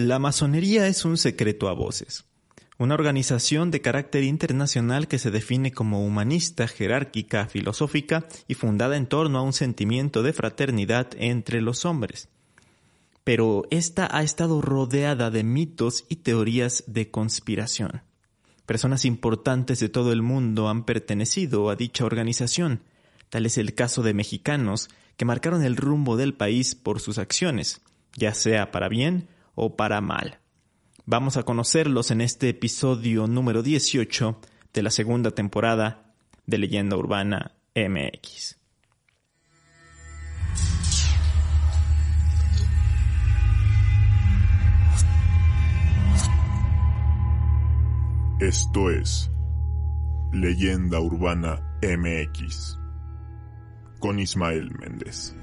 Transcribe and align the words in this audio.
La 0.00 0.20
masonería 0.20 0.86
es 0.86 1.04
un 1.04 1.16
secreto 1.16 1.68
a 1.68 1.72
voces, 1.72 2.24
una 2.78 2.94
organización 2.94 3.72
de 3.72 3.80
carácter 3.80 4.22
internacional 4.22 5.08
que 5.08 5.18
se 5.18 5.32
define 5.32 5.72
como 5.72 6.06
humanista, 6.06 6.68
jerárquica, 6.68 7.48
filosófica 7.48 8.28
y 8.46 8.54
fundada 8.54 8.96
en 8.96 9.08
torno 9.08 9.40
a 9.40 9.42
un 9.42 9.52
sentimiento 9.52 10.22
de 10.22 10.32
fraternidad 10.32 11.08
entre 11.18 11.60
los 11.60 11.84
hombres. 11.84 12.28
Pero 13.24 13.64
esta 13.72 14.08
ha 14.16 14.22
estado 14.22 14.62
rodeada 14.62 15.32
de 15.32 15.42
mitos 15.42 16.04
y 16.08 16.14
teorías 16.14 16.84
de 16.86 17.10
conspiración. 17.10 18.02
Personas 18.66 19.04
importantes 19.04 19.80
de 19.80 19.88
todo 19.88 20.12
el 20.12 20.22
mundo 20.22 20.68
han 20.68 20.84
pertenecido 20.84 21.70
a 21.70 21.74
dicha 21.74 22.04
organización. 22.04 22.84
Tal 23.30 23.46
es 23.46 23.58
el 23.58 23.74
caso 23.74 24.04
de 24.04 24.14
mexicanos 24.14 24.90
que 25.16 25.24
marcaron 25.24 25.64
el 25.64 25.74
rumbo 25.74 26.16
del 26.16 26.34
país 26.34 26.76
por 26.76 27.00
sus 27.00 27.18
acciones, 27.18 27.80
ya 28.14 28.32
sea 28.32 28.70
para 28.70 28.88
bien 28.88 29.26
o 29.58 29.76
para 29.76 30.00
mal. 30.00 30.38
Vamos 31.04 31.36
a 31.36 31.42
conocerlos 31.42 32.10
en 32.10 32.20
este 32.20 32.48
episodio 32.50 33.26
número 33.26 33.62
18 33.62 34.40
de 34.72 34.82
la 34.82 34.90
segunda 34.90 35.32
temporada 35.32 36.14
de 36.46 36.58
Leyenda 36.58 36.96
Urbana 36.96 37.56
MX. 37.74 38.56
Esto 48.40 48.90
es 48.90 49.28
Leyenda 50.32 51.00
Urbana 51.00 51.60
MX 51.82 52.78
con 53.98 54.20
Ismael 54.20 54.70
Méndez. 54.78 55.37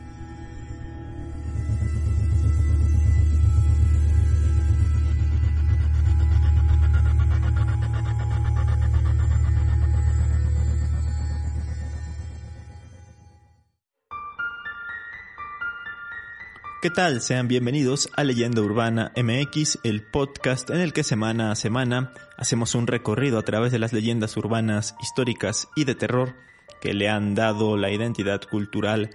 ¿Qué 16.86 16.92
tal? 16.92 17.20
Sean 17.22 17.48
bienvenidos 17.48 18.12
a 18.16 18.24
Leyenda 18.24 18.62
Urbana 18.62 19.12
MX, 19.16 19.80
el 19.82 20.04
podcast 20.04 20.70
en 20.70 20.82
el 20.82 20.94
que 20.94 21.04
semana 21.04 21.50
a 21.50 21.56
semana 21.56 22.14
hacemos 22.38 22.76
un 22.76 22.86
recorrido 22.86 23.40
a 23.40 23.42
través 23.42 23.72
de 23.72 23.80
las 23.80 23.92
leyendas 23.92 24.38
urbanas, 24.38 24.96
históricas 25.02 25.68
y 25.76 25.86
de 25.86 25.96
terror 25.96 26.36
que 26.82 26.94
le 26.94 27.10
han 27.10 27.34
dado 27.34 27.76
la 27.76 27.90
identidad 27.90 28.40
cultural 28.44 29.10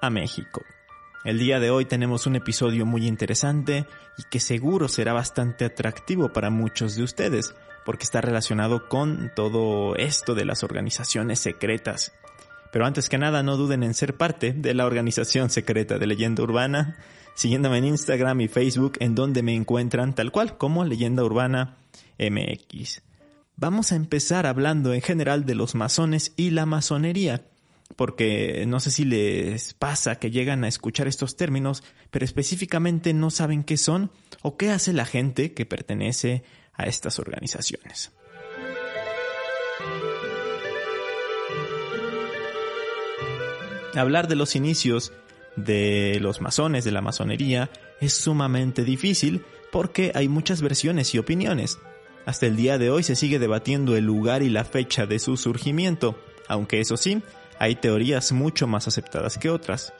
a 0.00 0.08
México. 0.08 0.62
El 1.24 1.40
día 1.40 1.58
de 1.58 1.70
hoy 1.70 1.84
tenemos 1.84 2.28
un 2.28 2.36
episodio 2.36 2.86
muy 2.86 3.08
interesante 3.08 3.86
y 4.16 4.22
que 4.30 4.38
seguro 4.38 4.86
será 4.86 5.12
bastante 5.12 5.64
atractivo 5.64 6.32
para 6.32 6.50
muchos 6.50 6.94
de 6.94 7.02
ustedes, 7.02 7.56
porque 7.84 8.04
está 8.04 8.20
relacionado 8.20 8.88
con 8.88 9.32
todo 9.34 9.96
esto 9.96 10.36
de 10.36 10.44
las 10.44 10.62
organizaciones 10.62 11.40
secretas 11.40 12.12
pero 12.72 12.86
antes 12.86 13.08
que 13.08 13.18
nada, 13.18 13.42
no 13.42 13.56
duden 13.56 13.82
en 13.82 13.94
ser 13.94 14.16
parte 14.16 14.52
de 14.52 14.74
la 14.74 14.86
organización 14.86 15.50
secreta 15.50 15.98
de 15.98 16.06
Leyenda 16.06 16.42
Urbana, 16.42 16.96
siguiéndome 17.34 17.78
en 17.78 17.86
Instagram 17.86 18.40
y 18.40 18.48
Facebook, 18.48 18.96
en 19.00 19.14
donde 19.14 19.42
me 19.42 19.54
encuentran 19.54 20.14
tal 20.14 20.32
cual 20.32 20.56
como 20.56 20.84
Leyenda 20.84 21.24
Urbana 21.24 21.76
MX. 22.18 23.02
Vamos 23.56 23.92
a 23.92 23.96
empezar 23.96 24.46
hablando 24.46 24.92
en 24.92 25.00
general 25.00 25.46
de 25.46 25.54
los 25.54 25.74
masones 25.74 26.32
y 26.36 26.50
la 26.50 26.66
masonería, 26.66 27.46
porque 27.94 28.64
no 28.66 28.80
sé 28.80 28.90
si 28.90 29.04
les 29.04 29.72
pasa 29.72 30.16
que 30.16 30.30
llegan 30.30 30.64
a 30.64 30.68
escuchar 30.68 31.08
estos 31.08 31.36
términos, 31.36 31.82
pero 32.10 32.24
específicamente 32.24 33.14
no 33.14 33.30
saben 33.30 33.64
qué 33.64 33.76
son 33.76 34.10
o 34.42 34.56
qué 34.56 34.70
hace 34.70 34.92
la 34.92 35.06
gente 35.06 35.54
que 35.54 35.64
pertenece 35.64 36.42
a 36.74 36.84
estas 36.84 37.18
organizaciones. 37.18 38.12
Hablar 43.96 44.28
de 44.28 44.36
los 44.36 44.56
inicios 44.56 45.12
de 45.56 46.18
los 46.20 46.40
masones, 46.40 46.84
de 46.84 46.92
la 46.92 47.00
masonería, 47.00 47.70
es 48.00 48.12
sumamente 48.12 48.84
difícil 48.84 49.42
porque 49.72 50.12
hay 50.14 50.28
muchas 50.28 50.60
versiones 50.60 51.14
y 51.14 51.18
opiniones. 51.18 51.78
Hasta 52.26 52.46
el 52.46 52.56
día 52.56 52.76
de 52.76 52.90
hoy 52.90 53.02
se 53.02 53.16
sigue 53.16 53.38
debatiendo 53.38 53.96
el 53.96 54.04
lugar 54.04 54.42
y 54.42 54.50
la 54.50 54.64
fecha 54.64 55.06
de 55.06 55.18
su 55.18 55.36
surgimiento, 55.36 56.18
aunque 56.48 56.80
eso 56.80 56.96
sí, 56.96 57.22
hay 57.58 57.76
teorías 57.76 58.32
mucho 58.32 58.66
más 58.66 58.86
aceptadas 58.86 59.38
que 59.38 59.48
otras. 59.48 59.94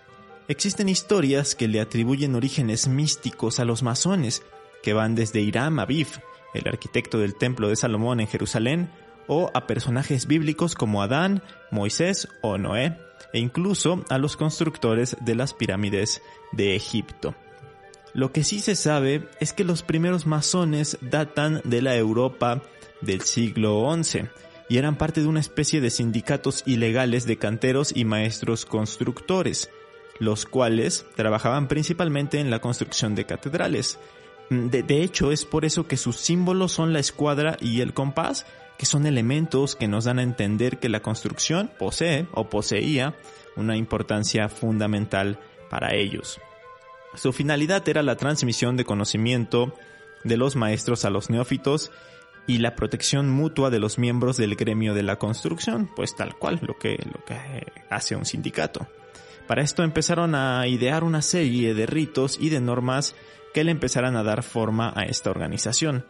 Existen 0.49 0.89
historias 0.89 1.55
que 1.55 1.69
le 1.69 1.81
atribuyen 1.81 2.34
orígenes 2.34 2.89
místicos 2.89 3.61
a 3.61 3.65
los 3.65 3.83
masones, 3.83 4.43
que 4.83 4.93
van 4.93 5.15
desde 5.15 5.41
Hiram 5.41 5.78
Abif, 5.78 6.19
el 6.55 6.69
arquitecto 6.69 7.19
del 7.19 7.34
Templo 7.34 7.69
de 7.69 7.77
Salomón 7.77 8.21
en 8.21 8.28
Jerusalén, 8.28 8.91
o 9.27 9.51
a 9.55 9.67
personajes 9.67 10.27
bíblicos 10.27 10.75
como 10.75 11.03
Adán, 11.03 11.43
Moisés 11.71 12.28
o 12.43 12.59
Noé, 12.59 12.97
e 13.32 13.38
incluso 13.38 14.04
a 14.09 14.19
los 14.19 14.37
constructores 14.37 15.16
de 15.21 15.34
las 15.34 15.54
pirámides 15.54 16.22
de 16.53 16.77
Egipto. 16.77 17.34
Lo 18.15 18.32
que 18.32 18.44
sí 18.44 18.60
se 18.60 18.77
sabe 18.77 19.28
es 19.41 19.53
que 19.53 19.65
los 19.65 19.82
primeros 19.82 20.27
masones 20.27 20.97
datan 21.03 21.60
de 21.65 21.82
la 21.82 21.97
Europa 21.97 22.62
del 23.03 23.21
siglo 23.21 23.87
XI 24.03 24.28
y 24.69 24.78
eran 24.78 24.97
parte 24.97 25.21
de 25.21 25.27
una 25.27 25.41
especie 25.41 25.81
de 25.81 25.91
sindicatos 25.91 26.62
ilegales 26.66 27.27
de 27.27 27.37
canteros 27.37 27.93
y 27.94 28.04
maestros 28.04 28.65
constructores, 28.65 29.71
los 30.19 30.47
cuales 30.47 31.06
trabajaban 31.15 31.69
principalmente 31.69 32.41
en 32.41 32.50
la 32.50 32.60
construcción 32.60 33.15
de 33.15 33.27
catedrales. 33.27 33.98
De, 34.48 34.83
de 34.83 35.03
hecho, 35.03 35.31
es 35.31 35.44
por 35.44 35.65
eso 35.65 35.87
que 35.87 35.97
sus 35.97 36.16
símbolos 36.16 36.72
son 36.72 36.93
la 36.93 37.00
escuadra 37.00 37.56
y 37.60 37.81
el 37.81 37.93
compás, 37.93 38.47
que 38.79 38.87
son 38.87 39.07
elementos 39.07 39.77
que 39.77 39.89
nos 39.89 40.05
dan 40.05 40.19
a 40.19 40.23
entender 40.23 40.79
que 40.79 40.89
la 40.89 41.01
construcción 41.01 41.71
posee 41.79 42.27
o 42.33 42.49
poseía 42.49 43.15
una 43.57 43.77
importancia 43.77 44.49
fundamental 44.49 45.39
para 45.71 45.95
ellos. 45.95 46.41
Su 47.15 47.33
finalidad 47.33 47.89
era 47.89 48.03
la 48.03 48.17
transmisión 48.17 48.77
de 48.77 48.85
conocimiento 48.85 49.75
de 50.25 50.37
los 50.37 50.57
maestros 50.57 51.05
a 51.05 51.11
los 51.11 51.31
neófitos 51.31 51.91
y 52.47 52.59
la 52.59 52.77
protección 52.77 53.31
mutua 53.31 53.71
de 53.71 53.79
los 53.79 53.99
miembros 53.99 54.37
del 54.37 54.55
gremio 54.55 54.95
de 54.95 55.03
la 55.03 55.17
construcción, 55.17 55.91
pues 55.97 56.15
tal 56.15 56.37
cual 56.37 56.61
lo 56.63 56.79
que, 56.79 56.99
lo 57.13 57.25
que 57.25 57.37
hace 57.91 58.15
un 58.15 58.25
sindicato. 58.25 58.87
Para 59.47 59.63
esto 59.63 59.83
empezaron 59.83 60.35
a 60.35 60.67
idear 60.67 61.05
una 61.05 61.23
serie 61.23 61.75
de 61.75 61.87
ritos 61.87 62.37
y 62.41 62.51
de 62.51 62.61
normas 62.61 63.15
que 63.55 63.65
le 63.65 63.71
empezaran 63.71 64.17
a 64.17 64.23
dar 64.23 64.43
forma 64.43 64.93
a 64.95 65.05
esta 65.05 65.31
organización. 65.31 66.05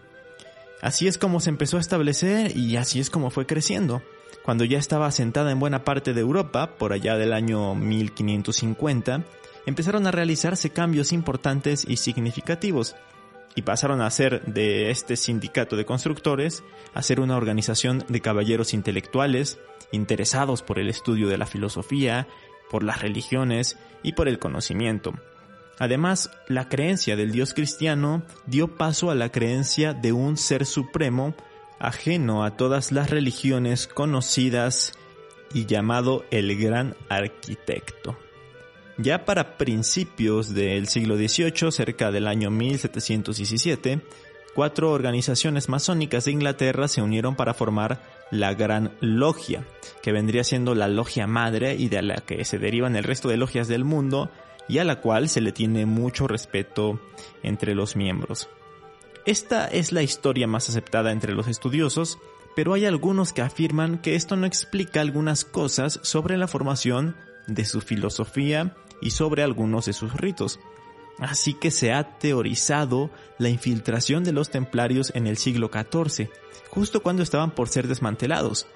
Así 0.81 1.09
es 1.09 1.19
como 1.19 1.41
se 1.41 1.51
empezó 1.51 1.79
a 1.79 1.81
establecer 1.81 2.57
y 2.57 2.77
así 2.77 3.01
es 3.01 3.11
como 3.11 3.31
fue 3.31 3.47
creciendo. 3.47 4.03
Cuando 4.43 4.65
ya 4.65 4.79
estaba 4.79 5.07
asentada 5.07 5.51
en 5.51 5.59
buena 5.59 5.85
parte 5.85 6.15
de 6.15 6.21
Europa, 6.21 6.77
por 6.79 6.93
allá 6.93 7.17
del 7.17 7.33
año 7.33 7.75
1550, 7.75 9.25
empezaron 9.67 10.07
a 10.07 10.13
realizarse 10.13 10.71
cambios 10.71 11.13
importantes 11.13 11.85
y 11.89 11.97
significativos, 11.97 12.95
y 13.57 13.63
pasaron 13.63 14.03
a 14.03 14.11
ser 14.11 14.43
de 14.45 14.91
este 14.91 15.17
sindicato 15.17 15.77
de 15.77 15.87
constructores 15.87 16.63
a 16.95 17.03
ser 17.03 17.21
una 17.21 17.37
organización 17.37 18.05
de 18.07 18.21
caballeros 18.21 18.75
intelectuales, 18.75 19.59
interesados 19.93 20.63
por 20.63 20.79
el 20.79 20.89
estudio 20.89 21.29
de 21.29 21.39
la 21.39 21.47
filosofía, 21.47 22.29
por 22.71 22.85
las 22.85 23.01
religiones 23.01 23.79
y 24.03 24.13
por 24.13 24.29
el 24.29 24.39
conocimiento, 24.39 25.15
Además, 25.79 26.31
la 26.49 26.69
creencia 26.69 27.17
del 27.17 27.33
Dios 27.33 27.53
cristiano 27.53 28.23
dio 28.47 28.77
paso 28.77 29.11
a 29.11 29.15
la 29.15 29.31
creencia 29.31 29.93
de 29.93 30.13
un 30.13 30.37
ser 30.37 30.65
supremo 30.65 31.35
ajeno 31.79 32.45
a 32.45 32.57
todas 32.57 32.93
las 32.93 33.11
religiones 33.11 33.87
conocidas 33.87 34.95
y 35.53 35.67
llamado 35.67 36.25
el 36.31 36.57
Gran 36.59 36.97
Arquitecto. 37.09 38.19
Ya 38.99 39.27
para 39.27 39.59
principios 39.59 40.55
del 40.55 40.89
siglo 40.89 41.17
XVIII, 41.17 41.71
cerca 41.71 42.11
del 42.11 42.27
año 42.27 42.51
1717, 42.51 44.01
cuatro 44.55 44.91
organizaciones 44.91 45.69
masónicas 45.69 46.25
de 46.25 46.33
Inglaterra 46.33 46.89
se 46.89 47.03
unieron 47.03 47.37
para 47.37 47.53
formar 47.53 48.01
la 48.31 48.55
Gran 48.55 48.93
Logia, 49.01 49.67
que 50.03 50.13
vendría 50.13 50.45
siendo 50.45 50.75
la 50.75 50.89
logia 50.89 51.27
madre 51.27 51.75
y 51.75 51.91
de 51.91 52.01
la 52.01 52.17
que 52.17 52.43
se 52.47 52.59
derivan 52.59 52.97
el 52.97 53.05
resto 53.05 53.29
de 53.29 53.37
logias 53.37 53.69
del 53.69 53.85
mundo, 53.85 54.31
y 54.69 54.79
a 54.79 54.85
la 54.85 55.01
cual 55.01 55.29
se 55.29 55.41
le 55.41 55.53
tiene 55.53 55.87
mucho 55.87 56.27
respeto 56.27 57.01
entre 57.43 57.75
los 57.75 57.97
miembros. 57.97 58.49
Esta 59.25 59.67
es 59.67 59.93
la 59.93 60.03
historia 60.03 60.47
más 60.47 60.69
aceptada 60.69 61.11
entre 61.11 61.35
los 61.35 61.49
estudiosos, 61.49 62.19
pero 62.55 62.75
hay 62.75 62.87
algunos 62.87 63.33
que 63.33 63.43
afirman 63.43 63.99
que 63.99 64.15
esto 64.15 64.37
no 64.37 64.47
explica 64.47 65.01
algunas 65.01 65.45
cosas 65.45 66.01
sobre 66.03 66.37
la 66.37 66.49
formación 66.49 67.17
de 67.47 67.65
su 67.65 67.81
filosofía 67.81 68.75
y 69.01 69.11
sobre 69.11 69.43
algunos 69.43 69.87
de 69.87 69.93
sus 69.93 70.15
ritos. 70.15 70.59
Así 71.19 71.55
que 71.55 71.71
se 71.71 71.93
ha 71.93 72.19
teorizado 72.19 73.11
la 73.39 73.49
infiltración 73.49 74.23
de 74.23 74.33
los 74.33 74.51
templarios 74.51 75.13
en 75.15 75.27
el 75.27 75.39
siglo 75.39 75.71
XIV, 75.73 76.31
justo 76.71 77.03
cuando 77.03 77.23
estaban 77.23 77.51
por 77.51 77.69
ser 77.69 77.89
desmantelados. 77.89 78.67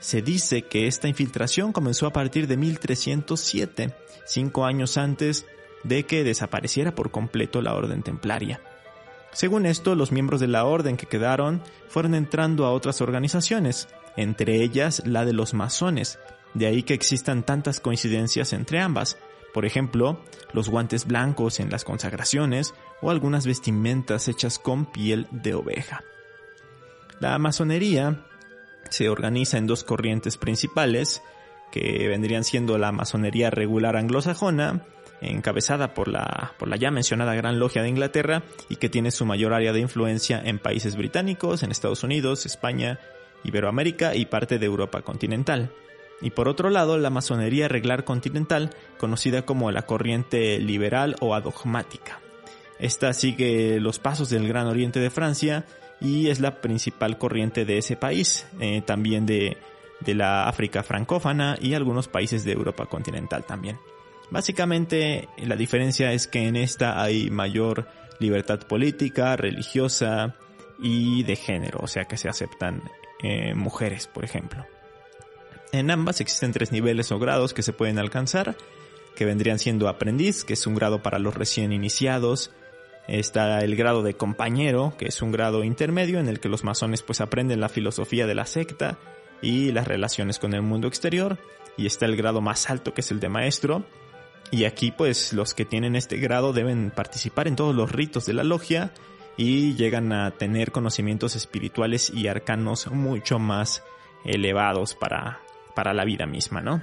Se 0.00 0.22
dice 0.22 0.62
que 0.62 0.86
esta 0.86 1.08
infiltración 1.08 1.72
comenzó 1.72 2.06
a 2.06 2.12
partir 2.12 2.46
de 2.46 2.56
1307, 2.56 3.94
cinco 4.26 4.64
años 4.64 4.96
antes 4.96 5.46
de 5.84 6.04
que 6.04 6.24
desapareciera 6.24 6.94
por 6.94 7.10
completo 7.10 7.62
la 7.62 7.74
orden 7.74 8.02
templaria. 8.02 8.60
Según 9.32 9.66
esto, 9.66 9.94
los 9.94 10.12
miembros 10.12 10.40
de 10.40 10.48
la 10.48 10.64
orden 10.64 10.96
que 10.96 11.06
quedaron 11.06 11.62
fueron 11.88 12.14
entrando 12.14 12.64
a 12.64 12.72
otras 12.72 13.00
organizaciones, 13.00 13.88
entre 14.16 14.62
ellas 14.62 15.02
la 15.04 15.24
de 15.24 15.32
los 15.32 15.54
masones, 15.54 16.18
de 16.54 16.66
ahí 16.66 16.82
que 16.82 16.94
existan 16.94 17.44
tantas 17.44 17.80
coincidencias 17.80 18.52
entre 18.52 18.80
ambas, 18.80 19.18
por 19.52 19.64
ejemplo, 19.64 20.20
los 20.52 20.68
guantes 20.68 21.06
blancos 21.06 21.60
en 21.60 21.70
las 21.70 21.84
consagraciones 21.84 22.74
o 23.00 23.10
algunas 23.10 23.46
vestimentas 23.46 24.28
hechas 24.28 24.58
con 24.58 24.86
piel 24.86 25.26
de 25.30 25.54
oveja. 25.54 26.04
La 27.20 27.38
masonería 27.38 28.24
se 28.90 29.08
organiza 29.08 29.58
en 29.58 29.66
dos 29.66 29.84
corrientes 29.84 30.36
principales, 30.36 31.22
que 31.70 32.08
vendrían 32.08 32.44
siendo 32.44 32.78
la 32.78 32.92
masonería 32.92 33.50
regular 33.50 33.96
anglosajona, 33.96 34.84
encabezada 35.20 35.94
por 35.94 36.08
la, 36.08 36.54
por 36.58 36.68
la 36.68 36.76
ya 36.76 36.90
mencionada 36.90 37.34
Gran 37.34 37.58
Logia 37.58 37.82
de 37.82 37.88
Inglaterra 37.88 38.42
y 38.68 38.76
que 38.76 38.88
tiene 38.88 39.10
su 39.10 39.26
mayor 39.26 39.52
área 39.52 39.72
de 39.72 39.80
influencia 39.80 40.40
en 40.44 40.58
países 40.58 40.96
británicos, 40.96 41.62
en 41.62 41.70
Estados 41.70 42.04
Unidos, 42.04 42.46
España, 42.46 42.98
Iberoamérica 43.44 44.14
y 44.14 44.26
parte 44.26 44.58
de 44.58 44.66
Europa 44.66 45.02
continental. 45.02 45.72
Y 46.20 46.30
por 46.30 46.48
otro 46.48 46.70
lado, 46.70 46.98
la 46.98 47.10
masonería 47.10 47.68
reglar 47.68 48.04
continental, 48.04 48.70
conocida 48.98 49.42
como 49.42 49.70
la 49.70 49.82
corriente 49.82 50.58
liberal 50.58 51.16
o 51.20 51.34
adogmática. 51.34 52.20
Esta 52.80 53.12
sigue 53.12 53.80
los 53.80 53.98
pasos 53.98 54.30
del 54.30 54.48
Gran 54.48 54.66
Oriente 54.66 55.00
de 55.00 55.10
Francia 55.10 55.64
y 56.00 56.28
es 56.28 56.40
la 56.40 56.60
principal 56.60 57.18
corriente 57.18 57.64
de 57.64 57.78
ese 57.78 57.96
país, 57.96 58.46
eh, 58.60 58.82
también 58.82 59.26
de, 59.26 59.56
de 60.00 60.14
la 60.14 60.48
África 60.48 60.82
francófana 60.82 61.56
y 61.60 61.74
algunos 61.74 62.08
países 62.08 62.44
de 62.44 62.52
Europa 62.52 62.86
continental 62.86 63.44
también. 63.44 63.78
Básicamente 64.30 65.28
la 65.38 65.56
diferencia 65.56 66.12
es 66.12 66.26
que 66.26 66.46
en 66.46 66.56
esta 66.56 67.02
hay 67.02 67.30
mayor 67.30 67.88
libertad 68.18 68.60
política, 68.60 69.36
religiosa 69.36 70.36
y 70.78 71.22
de 71.22 71.36
género, 71.36 71.80
o 71.82 71.86
sea 71.86 72.04
que 72.04 72.16
se 72.16 72.28
aceptan 72.28 72.82
eh, 73.22 73.54
mujeres, 73.54 74.06
por 74.06 74.24
ejemplo. 74.24 74.66
En 75.72 75.90
ambas 75.90 76.20
existen 76.20 76.52
tres 76.52 76.72
niveles 76.72 77.12
o 77.12 77.18
grados 77.18 77.52
que 77.52 77.62
se 77.62 77.72
pueden 77.72 77.98
alcanzar, 77.98 78.56
que 79.16 79.24
vendrían 79.24 79.58
siendo 79.58 79.88
aprendiz, 79.88 80.44
que 80.44 80.54
es 80.54 80.66
un 80.66 80.74
grado 80.74 81.02
para 81.02 81.18
los 81.18 81.34
recién 81.34 81.72
iniciados, 81.72 82.52
está 83.08 83.60
el 83.60 83.74
grado 83.74 84.02
de 84.02 84.14
compañero, 84.14 84.94
que 84.98 85.06
es 85.06 85.22
un 85.22 85.32
grado 85.32 85.64
intermedio 85.64 86.20
en 86.20 86.28
el 86.28 86.40
que 86.40 86.48
los 86.48 86.62
masones 86.62 87.02
pues 87.02 87.20
aprenden 87.20 87.60
la 87.60 87.68
filosofía 87.68 88.26
de 88.26 88.34
la 88.34 88.46
secta 88.46 88.98
y 89.42 89.72
las 89.72 89.88
relaciones 89.88 90.38
con 90.38 90.54
el 90.54 90.62
mundo 90.62 90.86
exterior, 90.86 91.38
y 91.76 91.86
está 91.86 92.06
el 92.06 92.16
grado 92.16 92.40
más 92.40 92.70
alto 92.70 92.92
que 92.92 93.00
es 93.00 93.10
el 93.10 93.20
de 93.20 93.28
maestro, 93.28 93.84
y 94.50 94.64
aquí 94.64 94.90
pues 94.90 95.32
los 95.32 95.54
que 95.54 95.64
tienen 95.64 95.96
este 95.96 96.18
grado 96.18 96.52
deben 96.52 96.90
participar 96.90 97.48
en 97.48 97.56
todos 97.56 97.74
los 97.74 97.90
ritos 97.90 98.26
de 98.26 98.34
la 98.34 98.44
logia 98.44 98.92
y 99.36 99.74
llegan 99.74 100.12
a 100.12 100.32
tener 100.32 100.72
conocimientos 100.72 101.36
espirituales 101.36 102.10
y 102.10 102.28
arcanos 102.28 102.90
mucho 102.90 103.38
más 103.38 103.84
elevados 104.24 104.94
para, 104.94 105.40
para 105.74 105.94
la 105.94 106.04
vida 106.04 106.26
misma, 106.26 106.60
¿no? 106.60 106.82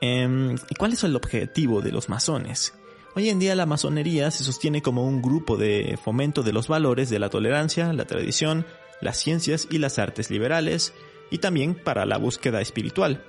Em, 0.00 0.56
¿Y 0.70 0.74
cuál 0.76 0.94
es 0.94 1.04
el 1.04 1.14
objetivo 1.14 1.82
de 1.82 1.92
los 1.92 2.08
masones? 2.08 2.72
Hoy 3.14 3.28
en 3.28 3.40
día 3.40 3.56
la 3.56 3.66
masonería 3.66 4.30
se 4.30 4.44
sostiene 4.44 4.82
como 4.82 5.04
un 5.04 5.20
grupo 5.20 5.56
de 5.56 5.98
fomento 6.02 6.44
de 6.44 6.52
los 6.52 6.68
valores 6.68 7.10
de 7.10 7.18
la 7.18 7.28
tolerancia, 7.28 7.92
la 7.92 8.04
tradición, 8.04 8.66
las 9.00 9.16
ciencias 9.16 9.66
y 9.68 9.78
las 9.78 9.98
artes 9.98 10.30
liberales, 10.30 10.94
y 11.28 11.38
también 11.38 11.74
para 11.74 12.06
la 12.06 12.18
búsqueda 12.18 12.60
espiritual. 12.60 13.24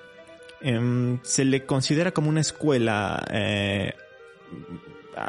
Em, 0.62 1.20
se 1.24 1.46
le 1.46 1.66
considera 1.66 2.12
como 2.12 2.30
una 2.30 2.42
escuela, 2.42 3.26
eh, 3.32 3.94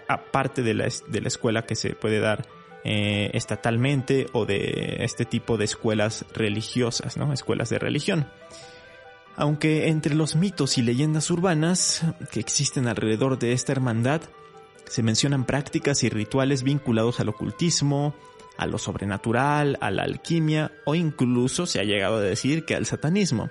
aparte 0.07 0.63
de 0.63 0.75
la, 0.75 0.87
escuela 0.87 1.65
que 1.65 1.75
se 1.75 1.95
puede 1.95 2.21
dar 2.21 2.47
eh, 2.85 3.31
estatalmente 3.33 4.27
o 4.33 4.45
de 4.45 4.99
este 5.01 5.25
tipo 5.25 5.57
de 5.57 5.65
escuelas 5.65 6.27
religiosas, 6.35 7.17
¿no? 7.17 7.33
Escuelas 7.33 7.71
de 7.71 7.79
religión. 7.79 8.29
Aunque 9.37 9.88
entre 9.88 10.14
los 10.14 10.37
mitos 10.37 10.76
y 10.79 10.82
leyendas 10.82 11.31
urbanas 11.31 12.02
que 12.31 12.40
existen 12.40 12.87
alrededor 12.87 13.38
de 13.38 13.52
esta 13.52 13.73
hermandad, 13.73 14.23
se 14.87 15.02
mencionan 15.02 15.46
prácticas 15.46 16.02
y 16.02 16.11
rituales 16.11 16.62
vinculados 16.62 17.19
al 17.20 17.31
ocultismo, 17.31 18.14
a 18.58 18.67
lo 18.67 18.79
sobrenatural, 18.79 19.79
a 19.81 19.90
la 19.90 20.02
alquimia 20.02 20.73
o 20.84 20.94
incluso 20.94 21.67
se 21.67 21.81
ha 21.81 21.84
llegado 21.84 22.17
a 22.17 22.20
decir 22.20 22.64
que 22.64 22.75
al 22.75 22.84
satanismo. 22.87 23.50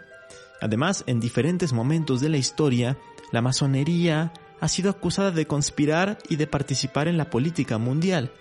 Además, 0.61 1.03
en 1.07 1.19
diferentes 1.19 1.73
momentos 1.73 2.21
de 2.21 2.29
la 2.29 2.37
historia, 2.37 2.97
la 3.31 3.41
masonería 3.41 4.31
ha 4.59 4.67
sido 4.67 4.91
acusada 4.91 5.31
de 5.31 5.47
conspirar 5.47 6.19
y 6.29 6.35
de 6.35 6.45
participar 6.45 7.07
en 7.07 7.17
la 7.17 7.31
política 7.31 7.79
mundial. 7.79 8.31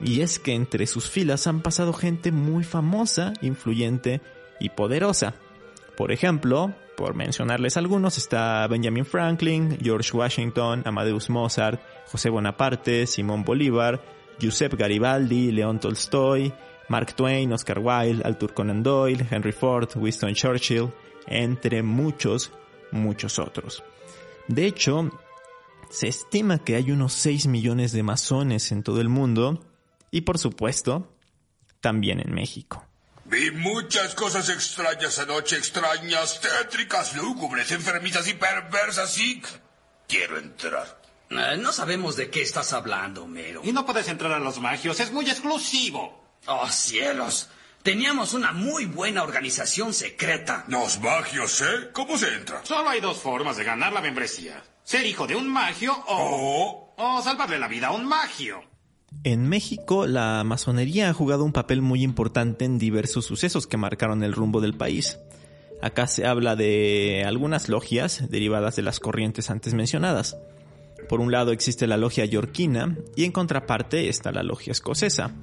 Y 0.00 0.22
es 0.22 0.38
que 0.38 0.54
entre 0.54 0.86
sus 0.86 1.10
filas 1.10 1.46
han 1.46 1.60
pasado 1.60 1.92
gente 1.92 2.32
muy 2.32 2.64
famosa, 2.64 3.34
influyente 3.42 4.22
y 4.58 4.70
poderosa. 4.70 5.34
Por 5.98 6.12
ejemplo, 6.12 6.72
por 6.96 7.16
mencionarles 7.16 7.76
algunos, 7.76 8.18
está 8.18 8.64
Benjamin 8.68 9.04
Franklin, 9.04 9.76
George 9.82 10.16
Washington, 10.16 10.82
Amadeus 10.84 11.28
Mozart, 11.28 11.80
José 12.06 12.30
Bonaparte, 12.30 13.04
Simón 13.08 13.42
Bolívar, 13.42 14.00
Giuseppe 14.38 14.76
Garibaldi, 14.76 15.50
León 15.50 15.80
Tolstoy, 15.80 16.52
Mark 16.88 17.14
Twain, 17.16 17.52
Oscar 17.52 17.80
Wilde, 17.80 18.22
Arthur 18.24 18.54
Conan 18.54 18.84
Doyle, 18.84 19.26
Henry 19.28 19.50
Ford, 19.50 19.88
Winston 19.96 20.34
Churchill, 20.34 20.92
entre 21.26 21.82
muchos, 21.82 22.52
muchos 22.92 23.40
otros. 23.40 23.82
De 24.46 24.66
hecho, 24.66 25.10
se 25.90 26.06
estima 26.06 26.60
que 26.60 26.76
hay 26.76 26.92
unos 26.92 27.12
6 27.14 27.48
millones 27.48 27.90
de 27.90 28.04
masones 28.04 28.70
en 28.70 28.84
todo 28.84 29.00
el 29.00 29.08
mundo 29.08 29.58
y 30.12 30.20
por 30.20 30.38
supuesto, 30.38 31.12
también 31.80 32.20
en 32.20 32.32
México. 32.32 32.87
Vi 33.28 33.50
muchas 33.50 34.14
cosas 34.14 34.48
extrañas 34.48 35.18
anoche, 35.18 35.58
extrañas, 35.58 36.40
tétricas, 36.40 37.14
lúgubres, 37.14 37.70
enfermizas 37.72 38.26
y 38.26 38.32
perversas 38.32 39.18
y... 39.18 39.42
Quiero 40.08 40.38
entrar. 40.38 41.02
Eh, 41.28 41.58
no 41.58 41.70
sabemos 41.70 42.16
de 42.16 42.30
qué 42.30 42.40
estás 42.40 42.72
hablando, 42.72 43.26
Mero. 43.26 43.60
Y 43.64 43.72
no 43.72 43.84
puedes 43.84 44.08
entrar 44.08 44.32
a 44.32 44.38
los 44.38 44.60
magios, 44.60 44.98
es 45.00 45.12
muy 45.12 45.28
exclusivo. 45.28 46.38
Oh, 46.46 46.66
cielos. 46.70 47.50
Teníamos 47.82 48.32
una 48.32 48.52
muy 48.52 48.86
buena 48.86 49.22
organización 49.22 49.92
secreta. 49.92 50.64
Los 50.68 50.98
magios, 50.98 51.60
¿eh? 51.60 51.90
¿Cómo 51.92 52.16
se 52.16 52.32
entra? 52.32 52.64
Solo 52.64 52.88
hay 52.88 53.02
dos 53.02 53.18
formas 53.18 53.58
de 53.58 53.64
ganar 53.64 53.92
la 53.92 54.00
membresía. 54.00 54.62
Ser 54.84 55.04
hijo 55.04 55.26
de 55.26 55.36
un 55.36 55.48
magio 55.48 55.92
o... 55.92 56.94
Oh. 56.96 57.18
O 57.18 57.22
salvarle 57.22 57.58
la 57.58 57.68
vida 57.68 57.88
a 57.88 57.92
un 57.92 58.06
magio. 58.06 58.64
En 59.24 59.48
México, 59.48 60.06
la 60.06 60.44
masonería 60.44 61.10
ha 61.10 61.14
jugado 61.14 61.44
un 61.44 61.52
papel 61.52 61.82
muy 61.82 62.02
importante 62.02 62.64
en 62.64 62.78
diversos 62.78 63.24
sucesos 63.24 63.66
que 63.66 63.76
marcaron 63.76 64.22
el 64.22 64.32
rumbo 64.32 64.60
del 64.60 64.74
país. 64.74 65.18
Acá 65.80 66.06
se 66.06 66.26
habla 66.26 66.56
de 66.56 67.24
algunas 67.26 67.68
logias 67.68 68.30
derivadas 68.30 68.76
de 68.76 68.82
las 68.82 69.00
corrientes 69.00 69.50
antes 69.50 69.74
mencionadas. 69.74 70.36
Por 71.08 71.20
un 71.20 71.32
lado 71.32 71.52
existe 71.52 71.86
la 71.86 71.96
logia 71.96 72.24
yorquina 72.24 72.96
y 73.16 73.24
en 73.24 73.32
contraparte 73.32 74.08
está 74.08 74.30
la 74.32 74.42
logia 74.42 74.72
escocesa. 74.72 75.34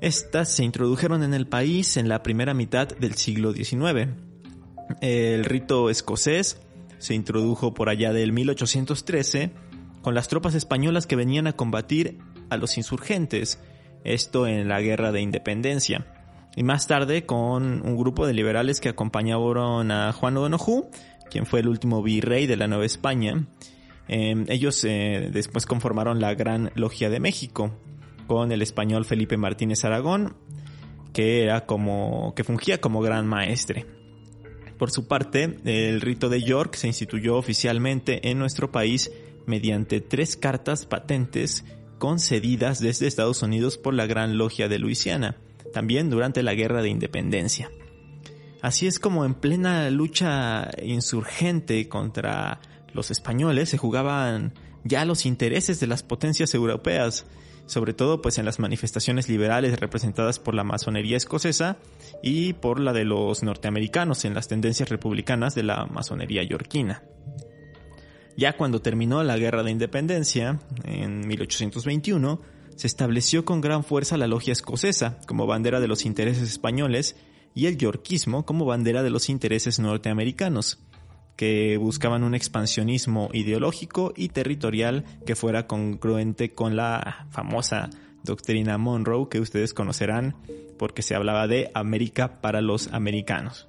Estas 0.00 0.48
se 0.48 0.64
introdujeron 0.64 1.22
en 1.22 1.34
el 1.34 1.46
país 1.46 1.96
en 1.96 2.08
la 2.08 2.22
primera 2.22 2.54
mitad 2.54 2.88
del 2.88 3.14
siglo 3.14 3.52
XIX. 3.52 4.10
El 5.00 5.44
rito 5.44 5.90
escocés 5.90 6.60
se 6.98 7.14
introdujo 7.14 7.74
por 7.74 7.88
allá 7.88 8.12
del 8.12 8.32
1813 8.32 9.52
con 10.02 10.14
las 10.14 10.28
tropas 10.28 10.54
españolas 10.54 11.06
que 11.06 11.16
venían 11.16 11.46
a 11.46 11.54
combatir 11.54 12.18
a 12.50 12.56
los 12.56 12.76
insurgentes, 12.76 13.60
esto 14.04 14.46
en 14.46 14.68
la 14.68 14.80
guerra 14.80 15.12
de 15.12 15.20
independencia. 15.20 16.06
Y 16.56 16.62
más 16.62 16.86
tarde 16.86 17.24
con 17.24 17.86
un 17.86 17.96
grupo 17.96 18.26
de 18.26 18.34
liberales 18.34 18.80
que 18.80 18.88
acompañaron 18.88 19.90
a 19.90 20.12
Juan 20.12 20.36
O'Donoghue, 20.36 20.88
quien 21.30 21.46
fue 21.46 21.60
el 21.60 21.68
último 21.68 22.02
virrey 22.02 22.46
de 22.46 22.56
la 22.56 22.66
Nueva 22.66 22.86
España. 22.86 23.46
Eh, 24.08 24.44
ellos 24.48 24.82
eh, 24.84 25.30
después 25.32 25.66
conformaron 25.66 26.20
la 26.20 26.34
Gran 26.34 26.72
Logia 26.74 27.10
de 27.10 27.20
México, 27.20 27.72
con 28.26 28.52
el 28.52 28.62
español 28.62 29.04
Felipe 29.04 29.36
Martínez 29.36 29.84
Aragón, 29.84 30.36
que 31.12 31.42
era 31.42 31.66
como, 31.66 32.34
que 32.34 32.44
fungía 32.44 32.80
como 32.80 33.00
gran 33.00 33.26
maestre. 33.26 33.86
Por 34.78 34.90
su 34.92 35.08
parte, 35.08 35.58
el 35.64 36.00
rito 36.00 36.28
de 36.28 36.42
York 36.42 36.76
se 36.76 36.86
instituyó 36.86 37.36
oficialmente 37.36 38.30
en 38.30 38.38
nuestro 38.38 38.70
país 38.70 39.10
mediante 39.46 40.00
tres 40.00 40.36
cartas 40.36 40.86
patentes 40.86 41.64
concedidas 41.98 42.80
desde 42.80 43.06
Estados 43.06 43.42
Unidos 43.42 43.78
por 43.78 43.94
la 43.94 44.06
Gran 44.06 44.38
Logia 44.38 44.68
de 44.68 44.78
Luisiana, 44.78 45.36
también 45.72 46.10
durante 46.10 46.42
la 46.42 46.54
Guerra 46.54 46.82
de 46.82 46.88
Independencia. 46.88 47.70
Así 48.62 48.86
es 48.86 48.98
como 48.98 49.24
en 49.24 49.34
plena 49.34 49.88
lucha 49.90 50.70
insurgente 50.82 51.88
contra 51.88 52.60
los 52.92 53.10
españoles 53.10 53.68
se 53.68 53.78
jugaban 53.78 54.54
ya 54.84 55.04
los 55.04 55.26
intereses 55.26 55.80
de 55.80 55.86
las 55.86 56.02
potencias 56.02 56.54
europeas, 56.54 57.26
sobre 57.66 57.92
todo 57.92 58.22
pues 58.22 58.38
en 58.38 58.44
las 58.44 58.58
manifestaciones 58.58 59.28
liberales 59.28 59.78
representadas 59.78 60.38
por 60.38 60.54
la 60.54 60.64
masonería 60.64 61.16
escocesa 61.16 61.76
y 62.22 62.54
por 62.54 62.80
la 62.80 62.92
de 62.92 63.04
los 63.04 63.42
norteamericanos 63.42 64.24
en 64.24 64.34
las 64.34 64.48
tendencias 64.48 64.88
republicanas 64.88 65.54
de 65.54 65.64
la 65.64 65.86
masonería 65.86 66.42
yorquina. 66.42 67.02
Ya 68.38 68.56
cuando 68.56 68.80
terminó 68.80 69.24
la 69.24 69.36
Guerra 69.36 69.64
de 69.64 69.72
Independencia, 69.72 70.60
en 70.84 71.26
1821, 71.26 72.40
se 72.76 72.86
estableció 72.86 73.44
con 73.44 73.60
gran 73.60 73.82
fuerza 73.82 74.16
la 74.16 74.28
logia 74.28 74.52
escocesa 74.52 75.18
como 75.26 75.48
bandera 75.48 75.80
de 75.80 75.88
los 75.88 76.06
intereses 76.06 76.48
españoles 76.48 77.16
y 77.52 77.66
el 77.66 77.76
yorquismo 77.76 78.46
como 78.46 78.64
bandera 78.64 79.02
de 79.02 79.10
los 79.10 79.28
intereses 79.28 79.80
norteamericanos, 79.80 80.78
que 81.34 81.78
buscaban 81.78 82.22
un 82.22 82.36
expansionismo 82.36 83.28
ideológico 83.32 84.12
y 84.16 84.28
territorial 84.28 85.04
que 85.26 85.34
fuera 85.34 85.66
congruente 85.66 86.54
con 86.54 86.76
la 86.76 87.26
famosa 87.30 87.90
doctrina 88.22 88.78
Monroe 88.78 89.28
que 89.28 89.40
ustedes 89.40 89.74
conocerán 89.74 90.36
porque 90.78 91.02
se 91.02 91.16
hablaba 91.16 91.48
de 91.48 91.72
América 91.74 92.40
para 92.40 92.60
los 92.60 92.86
americanos. 92.92 93.68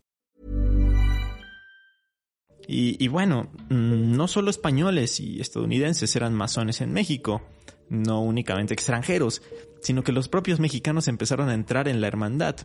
Y, 2.73 3.09
bueno, 3.09 3.49
mm, 3.69 4.15
no 4.15 4.29
solo 4.29 4.49
españoles 4.49 5.19
y 5.19 5.41
estadounidenses 5.41 6.15
eran 6.15 6.33
masones 6.33 6.79
en 6.79 6.93
México, 6.93 7.41
no 7.89 8.21
únicamente 8.21 8.73
extranjeros, 8.73 9.41
sino 9.81 10.03
que 10.03 10.13
los 10.13 10.29
propios 10.29 10.61
mexicanos 10.61 11.09
empezaron 11.09 11.49
a 11.49 11.53
entrar 11.53 11.89
en 11.89 11.99
la 11.99 12.07
hermandad. 12.07 12.55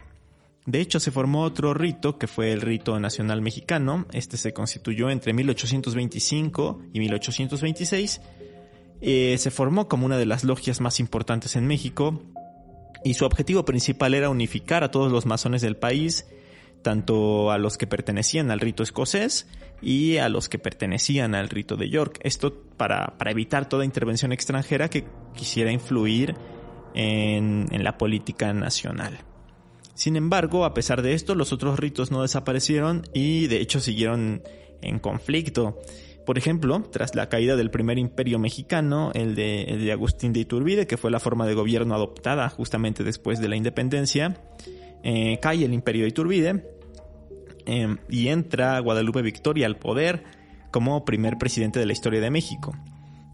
De 0.64 0.80
hecho, 0.80 1.00
se 1.00 1.10
formó 1.10 1.42
otro 1.42 1.74
rito 1.74 2.18
que 2.18 2.28
fue 2.28 2.52
el 2.52 2.60
rito 2.60 3.00
nacional 3.00 3.42
mexicano. 3.42 4.06
Este 4.12 4.36
se 4.36 4.52
constituyó 4.52 5.10
entre 5.10 5.32
1825 5.32 6.82
y 6.92 7.00
1826. 7.00 8.20
Eh, 9.00 9.36
se 9.38 9.50
formó 9.50 9.88
como 9.88 10.06
una 10.06 10.18
de 10.18 10.26
las 10.26 10.44
logias 10.44 10.80
más 10.80 11.00
importantes 11.00 11.56
en 11.56 11.66
México 11.66 12.22
y 13.02 13.14
su 13.14 13.24
objetivo 13.24 13.64
principal 13.64 14.14
era 14.14 14.30
unificar 14.30 14.84
a 14.84 14.92
todos 14.92 15.10
los 15.10 15.26
masones 15.26 15.62
del 15.62 15.76
país, 15.76 16.26
tanto 16.86 17.50
a 17.50 17.58
los 17.58 17.78
que 17.78 17.88
pertenecían 17.88 18.52
al 18.52 18.60
rito 18.60 18.84
escocés 18.84 19.48
y 19.82 20.18
a 20.18 20.28
los 20.28 20.48
que 20.48 20.60
pertenecían 20.60 21.34
al 21.34 21.48
rito 21.48 21.74
de 21.74 21.90
York. 21.90 22.20
Esto 22.22 22.62
para, 22.76 23.18
para 23.18 23.32
evitar 23.32 23.68
toda 23.68 23.84
intervención 23.84 24.32
extranjera 24.32 24.88
que 24.88 25.04
quisiera 25.34 25.72
influir 25.72 26.36
en, 26.94 27.66
en 27.72 27.82
la 27.82 27.98
política 27.98 28.52
nacional. 28.52 29.18
Sin 29.94 30.14
embargo, 30.14 30.64
a 30.64 30.74
pesar 30.74 31.02
de 31.02 31.14
esto, 31.14 31.34
los 31.34 31.52
otros 31.52 31.76
ritos 31.80 32.12
no 32.12 32.22
desaparecieron 32.22 33.02
y 33.12 33.48
de 33.48 33.60
hecho 33.60 33.80
siguieron 33.80 34.44
en 34.80 35.00
conflicto. 35.00 35.80
Por 36.24 36.38
ejemplo, 36.38 36.84
tras 36.92 37.16
la 37.16 37.28
caída 37.28 37.56
del 37.56 37.72
primer 37.72 37.98
imperio 37.98 38.38
mexicano, 38.38 39.10
el 39.12 39.34
de, 39.34 39.90
Agustín 39.90 40.32
de 40.32 40.38
Iturbide, 40.38 40.86
que 40.86 40.96
fue 40.96 41.10
la 41.10 41.18
forma 41.18 41.48
de 41.48 41.54
gobierno 41.54 41.96
adoptada 41.96 42.48
justamente 42.48 43.02
después 43.02 43.40
de 43.40 43.48
la 43.48 43.56
independencia, 43.56 44.40
eh, 45.02 45.40
cae 45.42 45.64
el 45.64 45.74
imperio 45.74 46.02
de 46.02 46.10
Iturbide 46.10 46.75
em, 47.66 47.98
y 48.08 48.28
entra 48.28 48.78
Guadalupe 48.80 49.22
Victoria 49.22 49.66
al 49.66 49.76
poder 49.76 50.24
como 50.70 51.04
primer 51.04 51.38
presidente 51.38 51.78
de 51.78 51.86
la 51.86 51.92
historia 51.92 52.20
de 52.20 52.30
México. 52.30 52.76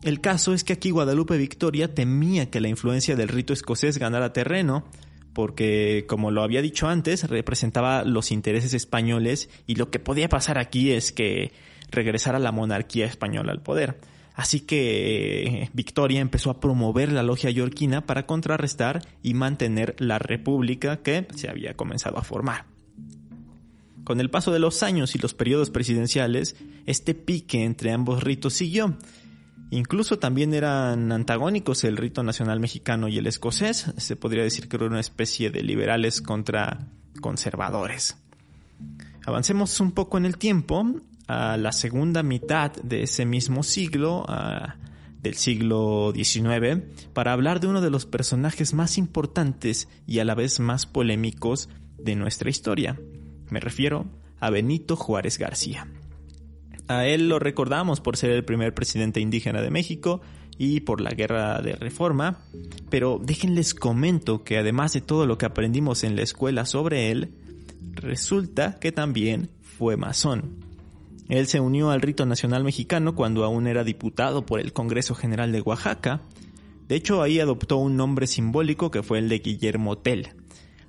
El 0.03 0.21
caso 0.21 0.53
es 0.53 0.65
que 0.65 0.73
aquí 0.73 0.91
Guadalupe 0.91 1.37
Victoria 1.37 1.95
temía 1.95 2.51
que 2.51 2.61
la 2.61 2.69
influencia 2.69 3.15
del 3.15 3.29
rito 3.29 3.53
escocés 3.53 3.99
ganara 3.99 4.33
terreno, 4.33 4.85
porque 5.33 6.05
como 6.09 6.31
lo 6.31 6.43
había 6.43 6.61
dicho 6.61 6.89
antes, 6.89 7.29
representaba 7.29 8.03
los 8.05 8.33
intereses 8.33 8.75
españoles 8.75 9.49
y 9.67 9.77
lo 9.77 9.91
que 9.91 10.01
podía 10.01 10.29
pasar 10.29 10.59
aquí 10.59 10.91
es 10.91 11.13
que 11.13 11.53
regresara 11.91 12.39
la 12.39 12.51
monarquía 12.51 13.07
española 13.07 13.53
al 13.53 13.63
poder. 13.63 14.01
Así 14.35 14.61
que 14.61 15.43
eh, 15.43 15.71
Victoria 15.73 16.21
empezó 16.21 16.51
a 16.51 16.59
promover 16.59 17.13
la 17.13 17.23
logia 17.23 17.51
yorquina 17.51 18.07
para 18.07 18.27
contrarrestar 18.27 19.03
y 19.23 19.35
mantener 19.35 19.95
la 19.99 20.19
república 20.19 20.99
que 21.03 21.27
se 21.35 21.49
había 21.49 21.75
comenzado 21.75 22.19
a 22.19 22.23
formar. 22.23 22.65
Con 24.05 24.21
el 24.21 24.31
paso 24.31 24.53
de 24.53 24.59
los 24.59 24.83
años 24.83 25.15
y 25.15 25.19
los 25.19 25.35
periodos 25.35 25.71
presidenciales, 25.71 26.57
este 26.87 27.15
pique 27.15 27.65
entre 27.65 27.93
ambos 27.93 28.23
ritos 28.23 28.55
siguió, 28.55 28.97
Incluso 29.73 30.19
también 30.19 30.53
eran 30.53 31.11
antagónicos 31.13 31.83
el 31.85 31.97
rito 31.97 32.23
nacional 32.23 32.61
mexicano 32.61 33.09
y 33.09 33.17
el 33.17 33.27
escocés. 33.27 33.91
Se 33.97 34.17
podría 34.17 34.43
decir 34.43 34.69
que 34.69 34.77
era 34.77 34.85
una 34.85 35.01
especie 35.01 35.49
de 35.49 35.63
liberales 35.63 36.21
contra 36.21 36.89
conservadores. 37.23 38.19
Avancemos 39.25 39.81
un 39.81 39.93
poco 39.93 40.19
en 40.19 40.27
el 40.27 40.37
tiempo 40.37 40.85
a 41.27 41.57
la 41.57 41.73
segunda 41.73 42.23
mitad 42.23 42.73
de 42.83 43.05
ese 43.05 43.25
mismo 43.25 43.63
siglo, 43.63 44.27
del 45.23 45.37
siglo 45.37 46.13
XIX, 46.15 46.83
para 47.15 47.33
hablar 47.33 47.59
de 47.59 47.69
uno 47.69 47.81
de 47.81 47.89
los 47.89 48.05
personajes 48.05 48.75
más 48.75 48.99
importantes 48.99 49.89
y 50.07 50.19
a 50.19 50.27
la 50.27 50.35
vez 50.35 50.61
más 50.61 50.85
polémicos 50.85 51.71
de 51.97 52.15
nuestra 52.15 52.51
historia. 52.51 53.01
Me 53.53 53.61
refiero 53.61 54.07
a 54.41 54.49
Benito 54.49 54.97
Juárez 54.97 55.37
García. 55.37 55.87
A 56.89 57.07
él 57.07 57.29
lo 57.29 57.39
recordamos 57.39 58.01
por 58.01 58.17
ser 58.17 58.31
el 58.31 58.47
primer 58.47 58.73
presidente 58.73 59.21
indígena 59.21 59.61
de 59.61 59.71
México 59.71 60.23
y 60.57 60.81
por 60.81 61.03
la 61.03 61.11
guerra 61.11 61.61
de 61.61 61.75
reforma, 61.75 62.47
pero 62.89 63.21
déjenles 63.23 63.75
comento 63.75 64.43
que 64.43 64.57
además 64.57 64.95
de 64.95 65.03
todo 65.03 65.27
lo 65.27 65.37
que 65.37 65.45
aprendimos 65.45 66.03
en 66.03 66.17
la 66.17 66.23
escuela 66.23 66.65
sobre 66.65 67.11
él, 67.11 67.35
resulta 67.93 68.79
que 68.79 68.91
también 68.91 69.51
fue 69.61 69.99
masón. 69.99 70.65
Él 71.29 71.47
se 71.47 71.61
unió 71.61 71.91
al 71.91 72.01
rito 72.01 72.25
nacional 72.25 72.65
mexicano 72.65 73.15
cuando 73.15 73.45
aún 73.45 73.67
era 73.67 73.85
diputado 73.85 74.47
por 74.47 74.61
el 74.61 74.73
Congreso 74.73 75.15
General 75.15 75.53
de 75.53 75.61
Oaxaca. 75.61 76.23
De 76.89 76.97
hecho, 76.97 77.21
ahí 77.21 77.39
adoptó 77.39 77.77
un 77.77 77.99
nombre 77.99 78.27
simbólico 78.27 78.91
que 78.91 79.03
fue 79.03 79.19
el 79.19 79.29
de 79.29 79.41
Guillermo 79.41 79.99
Tell. 79.99 80.42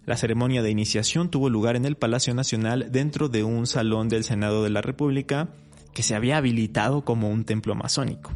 La 0.06 0.18
ceremonia 0.18 0.62
de 0.62 0.70
iniciación 0.70 1.30
tuvo 1.30 1.50
lugar 1.50 1.78
en 1.78 1.86
el 1.86 1.96
Palacio 1.96 2.34
Nacional 2.34 2.88
dentro 2.92 3.30
de 3.30 3.46
un 3.46 3.68
salón 3.68 4.10
del 4.10 4.26
Senado 4.26 4.62
de 4.64 4.70
la 4.70 4.82
República 4.82 5.50
que 5.94 6.04
se 6.04 6.14
había 6.14 6.38
habilitado 6.38 7.06
como 7.06 7.30
un 7.30 7.46
templo 7.46 7.74
masónico. 7.74 8.34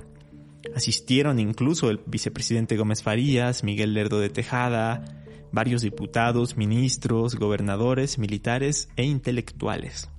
Asistieron 0.73 1.39
incluso 1.39 1.89
el 1.89 1.99
vicepresidente 2.05 2.77
Gómez 2.77 3.03
Farías, 3.03 3.65
Miguel 3.65 3.93
Lerdo 3.93 4.19
de 4.19 4.29
Tejada, 4.29 5.03
varios 5.51 5.81
diputados, 5.81 6.55
ministros, 6.55 7.35
gobernadores, 7.35 8.17
militares 8.17 8.87
e 8.95 9.03
intelectuales. 9.03 10.09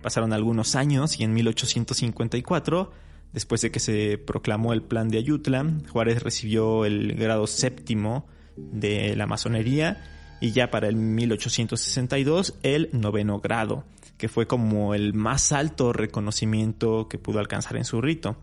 Pasaron 0.00 0.32
algunos 0.32 0.76
años 0.76 1.18
y 1.18 1.24
en 1.24 1.32
1854, 1.34 2.92
después 3.32 3.62
de 3.62 3.72
que 3.72 3.80
se 3.80 4.18
proclamó 4.18 4.74
el 4.74 4.82
plan 4.82 5.08
de 5.08 5.18
Ayutla, 5.18 5.66
Juárez 5.90 6.22
recibió 6.22 6.84
el 6.84 7.14
grado 7.14 7.48
séptimo 7.48 8.28
de 8.56 9.16
la 9.16 9.26
masonería 9.26 10.02
y 10.40 10.52
ya 10.52 10.70
para 10.70 10.88
el 10.88 10.96
1862 10.96 12.54
el 12.62 12.90
noveno 12.92 13.40
grado, 13.40 13.84
que 14.18 14.28
fue 14.28 14.46
como 14.46 14.94
el 14.94 15.14
más 15.14 15.52
alto 15.52 15.92
reconocimiento 15.92 17.08
que 17.08 17.18
pudo 17.18 17.38
alcanzar 17.38 17.76
en 17.76 17.84
su 17.84 18.00
rito. 18.00 18.36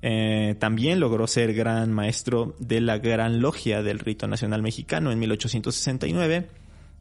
Eh, 0.00 0.54
también 0.58 1.00
logró 1.00 1.26
ser 1.26 1.54
gran 1.54 1.92
maestro 1.92 2.54
de 2.58 2.80
la 2.80 2.98
Gran 2.98 3.40
Logia 3.40 3.82
del 3.82 3.98
Rito 3.98 4.28
Nacional 4.28 4.62
Mexicano 4.62 5.10
en 5.10 5.18
1869 5.18 6.48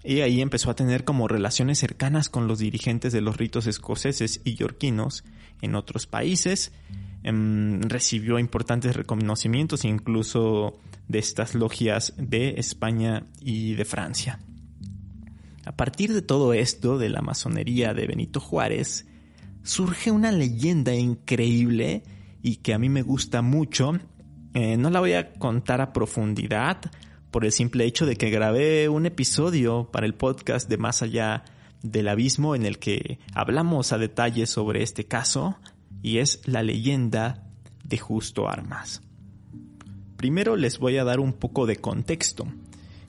y 0.04 0.22
ahí 0.22 0.42
empezó 0.42 0.72
a 0.72 0.76
tener 0.76 1.04
como 1.04 1.28
relaciones 1.28 1.80
cercanas 1.80 2.30
con 2.30 2.48
los 2.48 2.60
dirigentes 2.60 3.14
de 3.14 3.22
los 3.22 3.38
ritos 3.38 3.68
escoceses 3.68 4.42
y 4.44 4.56
yorquinos 4.56 5.24
en 5.62 5.76
otros 5.76 6.08
países. 6.08 6.72
Em, 7.24 7.82
recibió 7.82 8.40
importantes 8.40 8.96
reconocimientos 8.96 9.84
incluso 9.84 10.80
de 11.08 11.20
estas 11.20 11.56
logias 11.56 12.14
de 12.18 12.56
España 12.58 13.28
y 13.40 13.76
de 13.76 13.86
Francia. 13.86 14.40
A 15.66 15.76
partir 15.76 16.14
de 16.14 16.22
todo 16.22 16.54
esto, 16.54 16.98
de 16.98 17.10
la 17.10 17.22
masonería 17.22 17.94
de 17.94 18.08
Benito 18.08 18.40
Juárez, 18.40 19.06
surge 19.64 20.12
una 20.12 20.32
leyenda 20.32 20.96
increíble 20.96 22.04
y 22.42 22.58
que 22.58 22.74
a 22.74 22.80
mí 22.80 22.88
me 22.90 23.02
gusta 23.02 23.42
mucho. 23.42 24.00
Eh, 24.54 24.78
no 24.78 24.90
la 24.90 25.02
voy 25.02 25.14
a 25.14 25.34
contar 25.34 25.82
a 25.82 25.92
profundidad 25.92 26.80
por 27.32 27.44
el 27.44 27.52
simple 27.52 27.86
hecho 27.86 28.06
de 28.06 28.16
que 28.16 28.30
grabé 28.30 28.88
un 28.90 29.06
episodio 29.06 29.90
para 29.92 30.06
el 30.06 30.14
podcast 30.14 30.70
de 30.70 30.78
Más 30.78 31.02
allá 31.02 31.44
del 31.84 32.08
abismo 32.08 32.56
en 32.56 32.66
el 32.66 32.80
que 32.80 33.20
hablamos 33.34 33.92
a 33.92 33.98
detalle 33.98 34.48
sobre 34.48 34.84
este 34.84 35.06
caso 35.06 35.58
y 36.02 36.20
es 36.20 36.42
la 36.46 36.64
leyenda 36.64 37.44
de 37.84 37.98
Justo 37.98 38.50
Armas. 38.50 39.02
Primero 40.18 40.56
les 40.56 40.80
voy 40.80 40.98
a 40.98 41.04
dar 41.04 41.20
un 41.20 41.34
poco 41.34 41.66
de 41.66 41.78
contexto. 41.78 42.48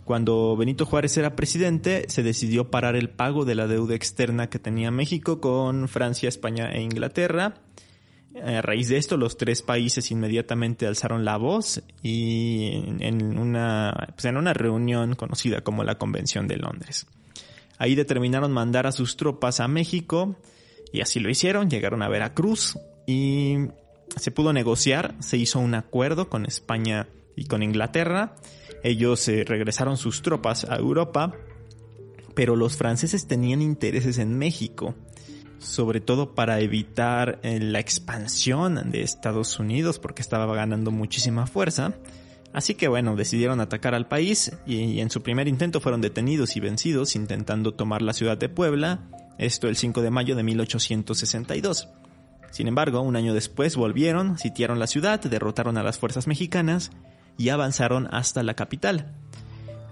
Cuando 0.04 0.56
Benito 0.56 0.86
Juárez 0.86 1.16
era 1.16 1.36
presidente, 1.36 2.04
se 2.08 2.22
decidió 2.22 2.70
parar 2.70 2.96
el 2.96 3.10
pago 3.10 3.44
de 3.44 3.54
la 3.54 3.66
deuda 3.66 3.94
externa 3.94 4.48
que 4.48 4.58
tenía 4.58 4.90
México 4.90 5.40
con 5.40 5.88
Francia, 5.88 6.28
España 6.28 6.70
e 6.72 6.82
Inglaterra. 6.82 7.54
A 8.42 8.62
raíz 8.62 8.88
de 8.88 8.98
esto, 8.98 9.16
los 9.16 9.36
tres 9.36 9.62
países 9.62 10.10
inmediatamente 10.10 10.86
alzaron 10.86 11.24
la 11.24 11.36
voz 11.36 11.82
y 12.02 12.84
en 13.00 13.38
una, 13.38 14.12
pues 14.14 14.26
en 14.26 14.36
una 14.36 14.54
reunión 14.54 15.14
conocida 15.14 15.62
como 15.62 15.84
la 15.84 15.98
Convención 15.98 16.46
de 16.46 16.56
Londres. 16.56 17.06
Ahí 17.78 17.94
determinaron 17.94 18.52
mandar 18.52 18.86
a 18.86 18.92
sus 18.92 19.16
tropas 19.16 19.60
a 19.60 19.68
México 19.68 20.36
y 20.92 21.00
así 21.00 21.20
lo 21.20 21.30
hicieron, 21.30 21.70
llegaron 21.70 22.02
a 22.02 22.08
Veracruz 22.08 22.78
y 23.06 23.56
se 24.16 24.30
pudo 24.30 24.52
negociar, 24.52 25.14
se 25.20 25.36
hizo 25.36 25.58
un 25.60 25.74
acuerdo 25.74 26.28
con 26.28 26.46
España 26.46 27.08
y 27.36 27.44
con 27.44 27.62
Inglaterra. 27.62 28.34
Ellos 28.82 29.28
eh, 29.28 29.44
regresaron 29.44 29.96
sus 29.96 30.22
tropas 30.22 30.64
a 30.64 30.76
Europa, 30.76 31.34
pero 32.34 32.56
los 32.56 32.76
franceses 32.76 33.26
tenían 33.26 33.62
intereses 33.62 34.18
en 34.18 34.38
México, 34.38 34.94
sobre 35.58 36.00
todo 36.00 36.34
para 36.34 36.60
evitar 36.60 37.40
eh, 37.42 37.60
la 37.60 37.80
expansión 37.80 38.90
de 38.90 39.02
Estados 39.02 39.58
Unidos, 39.58 39.98
porque 39.98 40.22
estaba 40.22 40.52
ganando 40.54 40.90
muchísima 40.90 41.46
fuerza. 41.46 41.94
Así 42.52 42.74
que 42.74 42.88
bueno, 42.88 43.14
decidieron 43.14 43.60
atacar 43.60 43.94
al 43.94 44.08
país 44.08 44.52
y 44.66 45.00
en 45.00 45.10
su 45.10 45.22
primer 45.22 45.48
intento 45.48 45.80
fueron 45.80 46.00
detenidos 46.00 46.56
y 46.56 46.60
vencidos 46.60 47.14
intentando 47.14 47.74
tomar 47.74 48.00
la 48.00 48.14
ciudad 48.14 48.38
de 48.38 48.48
Puebla, 48.48 49.10
esto 49.38 49.68
el 49.68 49.76
5 49.76 50.00
de 50.00 50.10
mayo 50.10 50.34
de 50.34 50.42
1862. 50.42 51.88
Sin 52.50 52.68
embargo, 52.68 53.00
un 53.00 53.16
año 53.16 53.34
después 53.34 53.76
volvieron, 53.76 54.38
sitiaron 54.38 54.78
la 54.78 54.86
ciudad, 54.86 55.20
derrotaron 55.20 55.76
a 55.78 55.82
las 55.82 55.98
fuerzas 55.98 56.26
mexicanas 56.26 56.90
y 57.36 57.50
avanzaron 57.50 58.08
hasta 58.10 58.42
la 58.42 58.54
capital. 58.54 59.14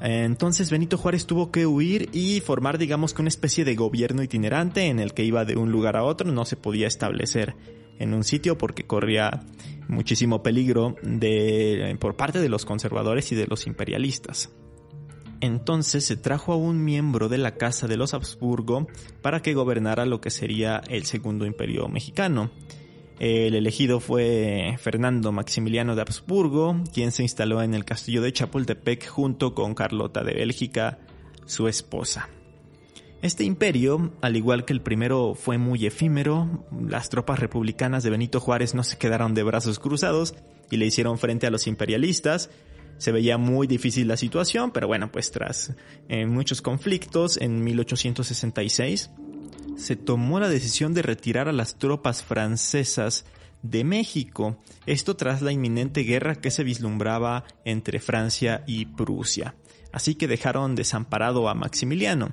Entonces 0.00 0.70
Benito 0.70 0.98
Juárez 0.98 1.26
tuvo 1.26 1.50
que 1.50 1.66
huir 1.66 2.10
y 2.12 2.40
formar 2.40 2.76
digamos 2.76 3.14
que 3.14 3.22
una 3.22 3.28
especie 3.28 3.64
de 3.64 3.74
gobierno 3.74 4.22
itinerante 4.22 4.88
en 4.88 5.00
el 5.00 5.14
que 5.14 5.24
iba 5.24 5.44
de 5.44 5.56
un 5.56 5.72
lugar 5.72 5.96
a 5.96 6.04
otro, 6.04 6.30
no 6.30 6.44
se 6.44 6.56
podía 6.56 6.86
establecer 6.86 7.54
en 7.98 8.12
un 8.12 8.24
sitio 8.24 8.58
porque 8.58 8.86
corría 8.86 9.40
muchísimo 9.88 10.42
peligro 10.42 10.96
de, 11.02 11.96
por 11.98 12.16
parte 12.16 12.40
de 12.40 12.48
los 12.48 12.66
conservadores 12.66 13.32
y 13.32 13.36
de 13.36 13.46
los 13.46 13.66
imperialistas. 13.66 14.50
Entonces 15.46 16.04
se 16.04 16.16
trajo 16.16 16.52
a 16.52 16.56
un 16.56 16.84
miembro 16.84 17.28
de 17.28 17.38
la 17.38 17.54
Casa 17.54 17.86
de 17.86 17.96
los 17.96 18.14
Habsburgo 18.14 18.88
para 19.22 19.42
que 19.42 19.54
gobernara 19.54 20.04
lo 20.04 20.20
que 20.20 20.30
sería 20.30 20.82
el 20.88 21.04
Segundo 21.04 21.46
Imperio 21.46 21.88
Mexicano. 21.88 22.50
El 23.20 23.54
elegido 23.54 24.00
fue 24.00 24.74
Fernando 24.78 25.30
Maximiliano 25.30 25.94
de 25.94 26.02
Habsburgo, 26.02 26.82
quien 26.92 27.12
se 27.12 27.22
instaló 27.22 27.62
en 27.62 27.74
el 27.74 27.84
castillo 27.84 28.22
de 28.22 28.32
Chapultepec 28.32 29.06
junto 29.06 29.54
con 29.54 29.74
Carlota 29.74 30.24
de 30.24 30.34
Bélgica, 30.34 30.98
su 31.46 31.68
esposa. 31.68 32.28
Este 33.22 33.44
imperio, 33.44 34.12
al 34.20 34.36
igual 34.36 34.64
que 34.64 34.72
el 34.72 34.82
primero, 34.82 35.34
fue 35.34 35.58
muy 35.58 35.86
efímero. 35.86 36.66
Las 36.88 37.08
tropas 37.08 37.38
republicanas 37.38 38.02
de 38.02 38.10
Benito 38.10 38.40
Juárez 38.40 38.74
no 38.74 38.82
se 38.82 38.98
quedaron 38.98 39.32
de 39.32 39.44
brazos 39.44 39.78
cruzados 39.78 40.34
y 40.70 40.76
le 40.76 40.86
hicieron 40.86 41.18
frente 41.18 41.46
a 41.46 41.50
los 41.50 41.68
imperialistas, 41.68 42.50
se 42.98 43.12
veía 43.12 43.38
muy 43.38 43.66
difícil 43.66 44.08
la 44.08 44.16
situación, 44.16 44.70
pero 44.70 44.86
bueno, 44.86 45.10
pues 45.12 45.30
tras 45.30 45.74
eh, 46.08 46.26
muchos 46.26 46.62
conflictos, 46.62 47.36
en 47.36 47.62
1866 47.62 49.10
se 49.76 49.96
tomó 49.96 50.40
la 50.40 50.48
decisión 50.48 50.94
de 50.94 51.02
retirar 51.02 51.48
a 51.48 51.52
las 51.52 51.78
tropas 51.78 52.22
francesas 52.22 53.26
de 53.62 53.84
México, 53.84 54.58
esto 54.86 55.16
tras 55.16 55.42
la 55.42 55.52
inminente 55.52 56.02
guerra 56.02 56.36
que 56.36 56.50
se 56.50 56.64
vislumbraba 56.64 57.44
entre 57.64 58.00
Francia 58.00 58.64
y 58.66 58.86
Prusia. 58.86 59.54
Así 59.92 60.14
que 60.14 60.28
dejaron 60.28 60.74
desamparado 60.74 61.48
a 61.48 61.54
Maximiliano. 61.54 62.32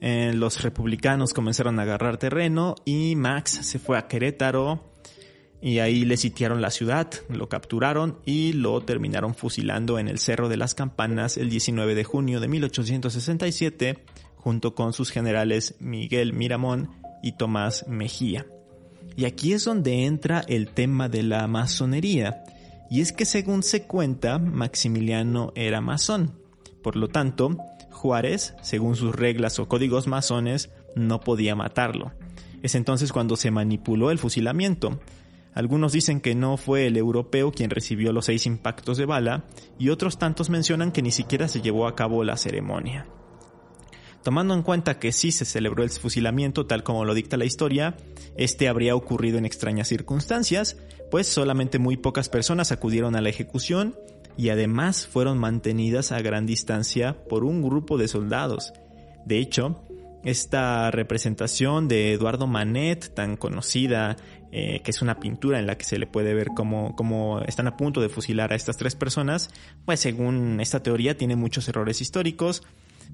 Eh, 0.00 0.32
los 0.34 0.62
republicanos 0.62 1.34
comenzaron 1.34 1.78
a 1.78 1.82
agarrar 1.82 2.16
terreno 2.16 2.74
y 2.84 3.16
Max 3.16 3.60
se 3.62 3.78
fue 3.78 3.98
a 3.98 4.08
Querétaro 4.08 4.82
y 5.62 5.78
ahí 5.78 6.04
le 6.04 6.16
sitiaron 6.16 6.62
la 6.62 6.70
ciudad, 6.70 7.10
lo 7.28 7.48
capturaron 7.48 8.18
y 8.24 8.52
lo 8.52 8.80
terminaron 8.80 9.34
fusilando 9.34 9.98
en 9.98 10.08
el 10.08 10.18
Cerro 10.18 10.48
de 10.48 10.56
las 10.56 10.74
Campanas 10.74 11.36
el 11.36 11.50
19 11.50 11.94
de 11.94 12.04
junio 12.04 12.40
de 12.40 12.48
1867 12.48 13.98
junto 14.36 14.74
con 14.74 14.92
sus 14.92 15.10
generales 15.10 15.74
Miguel 15.80 16.32
Miramón 16.32 16.90
y 17.22 17.32
Tomás 17.32 17.86
Mejía. 17.88 18.46
Y 19.16 19.26
aquí 19.26 19.52
es 19.52 19.64
donde 19.64 20.06
entra 20.06 20.42
el 20.48 20.68
tema 20.68 21.08
de 21.08 21.22
la 21.22 21.46
masonería, 21.46 22.44
y 22.90 23.02
es 23.02 23.12
que 23.12 23.24
según 23.24 23.62
se 23.62 23.82
cuenta, 23.82 24.38
Maximiliano 24.38 25.52
era 25.54 25.80
masón. 25.80 26.32
Por 26.82 26.96
lo 26.96 27.08
tanto, 27.08 27.56
Juárez, 27.90 28.54
según 28.62 28.96
sus 28.96 29.14
reglas 29.14 29.58
o 29.58 29.68
códigos 29.68 30.06
masones, 30.06 30.70
no 30.96 31.20
podía 31.20 31.54
matarlo. 31.54 32.12
Es 32.62 32.74
entonces 32.74 33.12
cuando 33.12 33.36
se 33.36 33.50
manipuló 33.50 34.10
el 34.10 34.18
fusilamiento, 34.18 34.98
algunos 35.52 35.92
dicen 35.92 36.20
que 36.20 36.34
no 36.34 36.56
fue 36.56 36.86
el 36.86 36.96
europeo 36.96 37.52
quien 37.52 37.70
recibió 37.70 38.12
los 38.12 38.26
seis 38.26 38.46
impactos 38.46 38.98
de 38.98 39.06
bala 39.06 39.44
y 39.78 39.88
otros 39.88 40.18
tantos 40.18 40.50
mencionan 40.50 40.92
que 40.92 41.02
ni 41.02 41.10
siquiera 41.10 41.48
se 41.48 41.60
llevó 41.60 41.86
a 41.86 41.96
cabo 41.96 42.22
la 42.24 42.36
ceremonia. 42.36 43.06
Tomando 44.22 44.52
en 44.52 44.62
cuenta 44.62 44.98
que 44.98 45.12
sí 45.12 45.32
se 45.32 45.46
celebró 45.46 45.82
el 45.82 45.90
fusilamiento 45.90 46.66
tal 46.66 46.82
como 46.82 47.04
lo 47.04 47.14
dicta 47.14 47.38
la 47.38 47.46
historia, 47.46 47.96
este 48.36 48.68
habría 48.68 48.94
ocurrido 48.94 49.38
en 49.38 49.46
extrañas 49.46 49.88
circunstancias, 49.88 50.76
pues 51.10 51.26
solamente 51.26 51.78
muy 51.78 51.96
pocas 51.96 52.28
personas 52.28 52.70
acudieron 52.70 53.16
a 53.16 53.22
la 53.22 53.30
ejecución 53.30 53.96
y 54.36 54.50
además 54.50 55.06
fueron 55.06 55.38
mantenidas 55.38 56.12
a 56.12 56.20
gran 56.20 56.46
distancia 56.46 57.24
por 57.28 57.44
un 57.44 57.62
grupo 57.62 57.96
de 57.96 58.08
soldados. 58.08 58.72
De 59.24 59.38
hecho, 59.38 59.84
esta 60.22 60.90
representación 60.90 61.88
de 61.88 62.12
Eduardo 62.12 62.46
Manet, 62.46 63.14
tan 63.14 63.36
conocida, 63.36 64.16
eh, 64.52 64.80
que 64.82 64.90
es 64.90 65.00
una 65.02 65.20
pintura 65.20 65.58
en 65.58 65.66
la 65.66 65.78
que 65.78 65.84
se 65.84 65.98
le 65.98 66.06
puede 66.06 66.34
ver 66.34 66.48
cómo, 66.54 66.96
cómo, 66.96 67.40
están 67.46 67.68
a 67.68 67.76
punto 67.76 68.00
de 68.00 68.08
fusilar 68.08 68.52
a 68.52 68.56
estas 68.56 68.76
tres 68.76 68.96
personas, 68.96 69.50
pues 69.84 70.00
según 70.00 70.60
esta 70.60 70.82
teoría 70.82 71.16
tiene 71.16 71.36
muchos 71.36 71.68
errores 71.68 72.00
históricos, 72.00 72.62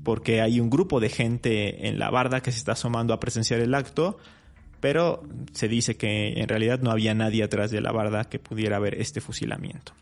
porque 0.03 0.41
hay 0.41 0.61
un 0.61 0.71
grupo 0.71 1.01
de 1.01 1.09
gente 1.09 1.89
en 1.89 1.99
la 1.99 2.11
barda 2.11 2.41
que 2.41 2.53
se 2.53 2.59
está 2.59 2.73
asomando 2.73 3.13
a 3.13 3.21
presenciar 3.21 3.61
el 3.61 3.75
acto, 3.75 4.19
pero 4.81 5.23
se 5.53 5.69
dice 5.69 5.97
que 5.97 6.41
en 6.41 6.49
realidad 6.49 6.81
no 6.81 6.91
había 6.91 7.15
nadie 7.15 7.43
atrás 7.43 7.71
de 7.71 7.81
la 7.81 7.93
barda 7.93 8.25
que 8.25 8.39
pudiera 8.39 8.79
ver 8.79 8.95
este 8.95 9.21
fusilamiento. 9.21 9.93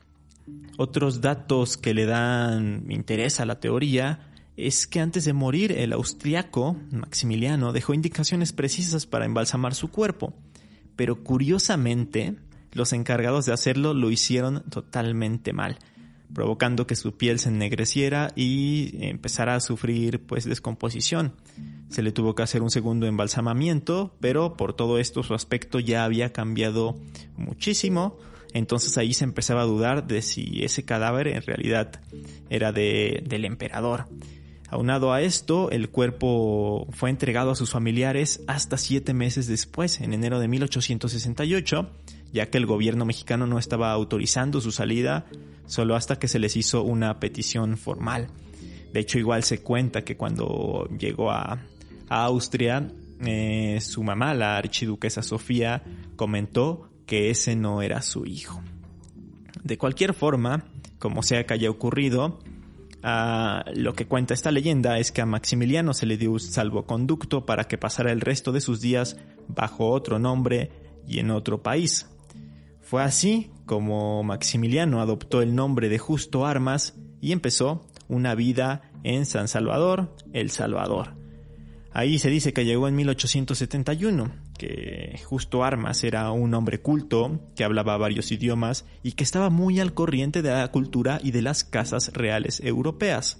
Otros 0.77 1.21
datos 1.21 1.77
que 1.77 1.95
le 1.95 2.05
dan 2.05 2.85
interés 2.91 3.41
a 3.41 3.47
la 3.47 3.61
teoría 3.61 4.31
es 4.57 4.87
que 4.87 5.01
antes 5.01 5.25
de 5.25 5.33
morir 5.33 5.73
el 5.73 5.93
austriaco 5.93 6.77
Maximiliano 6.91 7.73
dejó 7.73 7.95
indicaciones 7.95 8.53
precisas 8.53 9.07
para 9.07 9.25
embalsamar 9.25 9.75
su 9.75 9.91
cuerpo, 9.91 10.33
pero 10.97 11.23
curiosamente 11.23 12.37
los 12.73 12.93
encargados 12.93 13.47
de 13.47 13.53
hacerlo 13.53 13.95
lo 13.95 14.11
hicieron 14.11 14.63
totalmente 14.69 15.53
mal, 15.53 15.79
provocando 16.33 16.87
que 16.87 16.97
su 16.97 17.17
piel 17.17 17.39
se 17.39 17.49
ennegreciera 17.49 18.33
y 18.35 18.97
empezara 19.07 19.55
a 19.55 19.61
sufrir 19.61 20.21
pues 20.21 20.45
descomposición. 20.45 21.35
Se 21.89 22.03
le 22.03 22.13
tuvo 22.13 22.35
que 22.35 22.43
hacer 22.43 22.63
un 22.63 22.71
segundo 22.71 23.07
embalsamamiento, 23.07 24.17
pero 24.21 24.57
por 24.57 24.75
todo 24.75 24.99
esto 24.99 25.23
su 25.23 25.35
aspecto 25.35 25.79
ya 25.79 26.05
había 26.05 26.33
cambiado 26.33 26.97
muchísimo, 27.37 28.19
entonces 28.53 28.99
ahí 28.99 29.15
se 29.15 29.25
empezaba 29.25 29.63
a 29.63 29.67
dudar 29.67 30.07
de 30.07 30.23
si 30.23 30.65
ese 30.65 30.85
cadáver 30.85 31.29
en 31.29 31.43
realidad 31.43 32.01
era 32.51 32.73
de, 32.73 33.23
del 33.29 33.45
emperador. 33.45 34.07
Aunado 34.71 35.13
a 35.13 35.23
esto, 35.23 35.71
el 35.71 35.91
cuerpo 35.91 36.87
fue 36.91 37.11
entregado 37.11 37.51
a 37.51 37.57
sus 37.57 37.71
familiares 37.71 38.43
hasta 38.47 38.77
siete 38.77 39.15
meses 39.15 39.47
después, 39.47 40.01
en 40.01 40.15
enero 40.15 40.41
de 40.41 40.49
1868, 40.49 41.91
ya 42.33 42.51
que 42.51 42.59
el 42.59 42.67
gobierno 42.67 43.05
mexicano 43.05 43.47
no 43.47 43.59
estaba 43.59 43.93
autorizando 43.93 44.61
su 44.61 44.73
salida 44.73 45.27
solo 45.67 45.95
hasta 45.95 46.19
que 46.19 46.29
se 46.29 46.39
les 46.39 46.57
hizo 46.57 46.83
una 46.83 47.21
petición 47.21 47.77
formal. 47.77 48.29
De 48.93 49.01
hecho, 49.01 49.19
igual 49.19 49.43
se 49.43 49.59
cuenta 49.61 50.03
que 50.03 50.17
cuando 50.17 50.89
llegó 50.99 51.31
a, 51.31 51.61
Austria, 52.09 52.87
eh, 53.25 53.79
su 53.81 54.03
mamá, 54.03 54.35
la 54.35 54.57
archiduquesa 54.57 55.23
Sofía, 55.23 55.83
comentó 56.17 56.91
que 57.07 57.31
ese 57.31 57.57
no 57.57 57.83
era 57.83 58.03
su 58.03 58.25
hijo. 58.27 58.63
De 59.63 59.79
cualquier 59.79 60.15
forma, 60.15 60.65
como 60.99 61.23
sea 61.23 61.45
que 61.45 61.55
haya 61.55 61.71
ocurrido, 61.71 62.39
ah, 63.05 63.65
lo 63.75 63.95
que 63.95 64.07
cuenta 64.07 64.35
esta 64.35 64.51
leyenda 64.51 64.99
es 64.99 65.13
que 65.13 65.21
a 65.21 65.27
Maximiliano 65.27 65.95
se 65.95 66.07
le 66.07 66.17
dio 66.17 66.33
un 66.33 66.41
salvoconducto 66.41 67.47
para 67.47 67.65
que 67.65 67.79
pasara 67.79 68.11
el 68.11 68.21
resto 68.21 68.51
de 68.51 68.61
sus 68.61 68.81
días 68.81 69.17
bajo 69.47 69.91
otro 69.91 70.19
nombre 70.19 70.71
y 71.07 71.21
en 71.21 71.31
otro 71.31 71.63
país. 71.63 72.09
Fue 72.81 73.03
así 73.03 73.51
como 73.67 74.23
Maximiliano 74.23 75.01
adoptó 75.01 75.43
el 75.43 75.55
nombre 75.55 75.89
de 75.89 75.99
Justo 75.99 76.47
Armas 76.47 76.95
y 77.21 77.33
empezó 77.33 77.87
una 78.09 78.35
vida 78.35 78.91
en 79.05 79.27
San 79.27 79.49
Salvador, 79.49 80.15
El 80.33 80.51
Salvador. 80.51 81.15
Ahí 81.93 82.19
se 82.19 82.29
dice 82.29 82.53
que 82.53 82.65
llegó 82.65 82.89
en 82.89 82.97
1871, 82.97 84.33
que 84.59 85.21
Justo 85.25 85.65
Armas 85.65 86.05
era 86.05 86.31
un 86.31 86.55
hombre 86.55 86.81
culto, 86.81 87.41
que 87.57 87.65
hablaba 87.65 87.97
varios 87.97 88.31
idiomas 88.33 88.85
y 89.03 89.13
que 89.13 89.25
estaba 89.25 89.51
muy 89.51 89.81
al 89.81 89.95
corriente 89.95 90.43
de 90.43 90.51
la 90.51 90.71
cultura 90.71 91.21
y 91.23 91.31
de 91.31 91.43
las 91.43 91.65
casas 91.65 92.13
reales 92.13 92.61
europeas. 92.61 93.39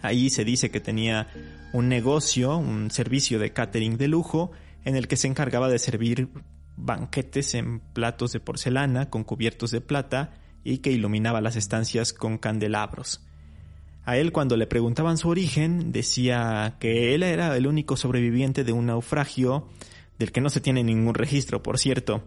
Ahí 0.00 0.30
se 0.30 0.44
dice 0.44 0.70
que 0.70 0.80
tenía 0.80 1.28
un 1.72 1.88
negocio, 1.88 2.56
un 2.56 2.90
servicio 2.90 3.38
de 3.38 3.52
catering 3.52 3.96
de 3.96 4.08
lujo, 4.08 4.52
en 4.84 4.96
el 4.96 5.08
que 5.08 5.16
se 5.16 5.28
encargaba 5.28 5.68
de 5.68 5.78
servir 5.78 6.28
banquetes 6.76 7.54
en 7.54 7.80
platos 7.80 8.32
de 8.32 8.40
porcelana 8.40 9.10
con 9.10 9.24
cubiertos 9.24 9.70
de 9.70 9.80
plata 9.80 10.34
y 10.62 10.78
que 10.78 10.92
iluminaba 10.92 11.40
las 11.40 11.56
estancias 11.56 12.12
con 12.12 12.38
candelabros. 12.38 13.24
A 14.04 14.18
él 14.18 14.32
cuando 14.32 14.56
le 14.56 14.66
preguntaban 14.66 15.16
su 15.16 15.28
origen 15.28 15.90
decía 15.90 16.76
que 16.78 17.14
él 17.14 17.22
era 17.22 17.56
el 17.56 17.66
único 17.66 17.96
sobreviviente 17.96 18.62
de 18.62 18.72
un 18.72 18.86
naufragio 18.86 19.68
del 20.18 20.32
que 20.32 20.40
no 20.40 20.50
se 20.50 20.60
tiene 20.60 20.84
ningún 20.84 21.14
registro, 21.14 21.62
por 21.62 21.78
cierto, 21.78 22.24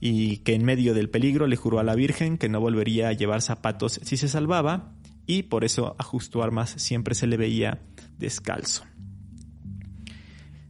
y 0.00 0.38
que 0.38 0.54
en 0.54 0.64
medio 0.64 0.94
del 0.94 1.10
peligro 1.10 1.46
le 1.46 1.56
juró 1.56 1.78
a 1.78 1.84
la 1.84 1.94
Virgen 1.94 2.38
que 2.38 2.48
no 2.48 2.60
volvería 2.60 3.08
a 3.08 3.12
llevar 3.12 3.42
zapatos 3.42 4.00
si 4.02 4.16
se 4.16 4.28
salvaba, 4.28 4.94
y 5.26 5.44
por 5.44 5.64
eso 5.64 5.94
a 5.98 6.02
Justo 6.02 6.42
Armas 6.42 6.70
siempre 6.76 7.14
se 7.14 7.26
le 7.26 7.36
veía 7.36 7.80
descalzo. 8.18 8.84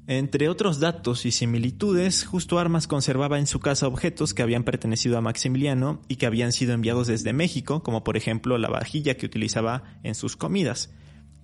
Entre 0.08 0.48
otros 0.48 0.80
datos 0.80 1.24
y 1.26 1.30
similitudes, 1.30 2.24
Justo 2.24 2.58
Armas 2.58 2.88
conservaba 2.88 3.38
en 3.38 3.46
su 3.46 3.60
casa 3.60 3.86
objetos 3.86 4.34
que 4.34 4.42
habían 4.42 4.64
pertenecido 4.64 5.16
a 5.16 5.20
Maximiliano 5.20 6.02
y 6.08 6.16
que 6.16 6.26
habían 6.26 6.52
sido 6.52 6.74
enviados 6.74 7.06
desde 7.06 7.32
México, 7.32 7.82
como 7.82 8.02
por 8.02 8.16
ejemplo 8.16 8.58
la 8.58 8.68
vajilla 8.68 9.16
que 9.16 9.26
utilizaba 9.26 9.84
en 10.02 10.16
sus 10.16 10.36
comidas. 10.36 10.92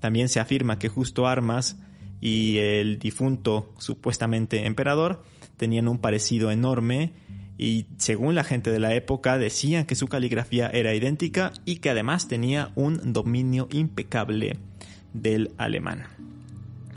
También 0.01 0.29
se 0.29 0.41
afirma 0.41 0.79
que 0.79 0.89
Justo 0.89 1.27
Armas 1.29 1.79
y 2.21 2.59
el 2.59 2.99
difunto 2.99 3.73
supuestamente 3.79 4.67
emperador 4.67 5.23
tenían 5.57 5.89
un 5.89 5.99
parecido 5.99 6.51
enorme 6.51 7.13
y 7.59 7.87
según 7.97 8.35
la 8.35 8.45
gente 8.45 8.71
de 8.71 8.79
la 8.79 8.95
época 8.95 9.37
decían 9.37 9.85
que 9.85 9.97
su 9.97 10.07
caligrafía 10.07 10.69
era 10.69 10.95
idéntica 10.95 11.53
y 11.65 11.77
que 11.77 11.91
además 11.91 12.29
tenía 12.29 12.71
un 12.77 13.13
dominio 13.13 13.69
impecable 13.73 14.57
del 15.13 15.51
alemán. 15.59 16.05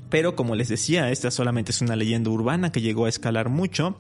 Pero 0.10 0.36
como 0.36 0.56
les 0.56 0.68
decía, 0.68 1.10
esta 1.10 1.32
solamente 1.32 1.72
es 1.72 1.82
una 1.82 1.96
leyenda 1.96 2.30
urbana 2.30 2.72
que 2.72 2.82
llegó 2.82 3.06
a 3.06 3.10
escalar 3.10 3.50
mucho 3.50 3.98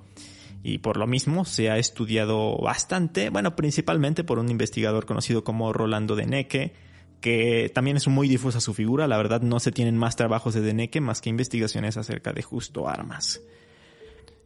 y 0.63 0.79
por 0.79 0.97
lo 0.97 1.07
mismo 1.07 1.45
se 1.45 1.71
ha 1.71 1.77
estudiado 1.77 2.57
bastante, 2.57 3.29
bueno, 3.29 3.55
principalmente 3.55 4.23
por 4.23 4.37
un 4.37 4.49
investigador 4.49 5.05
conocido 5.05 5.43
como 5.43 5.73
Rolando 5.73 6.15
de 6.15 6.27
Neque, 6.27 6.73
que 7.21 7.71
también 7.73 7.97
es 7.97 8.07
muy 8.07 8.27
difusa 8.27 8.59
su 8.59 8.73
figura, 8.73 9.07
la 9.07 9.17
verdad 9.17 9.41
no 9.41 9.59
se 9.59 9.71
tienen 9.71 9.97
más 9.97 10.15
trabajos 10.15 10.53
de 10.53 10.61
Deneque 10.61 10.99
más 10.99 11.21
que 11.21 11.29
investigaciones 11.29 11.95
acerca 11.95 12.33
de 12.33 12.41
justo 12.41 12.89
armas. 12.89 13.41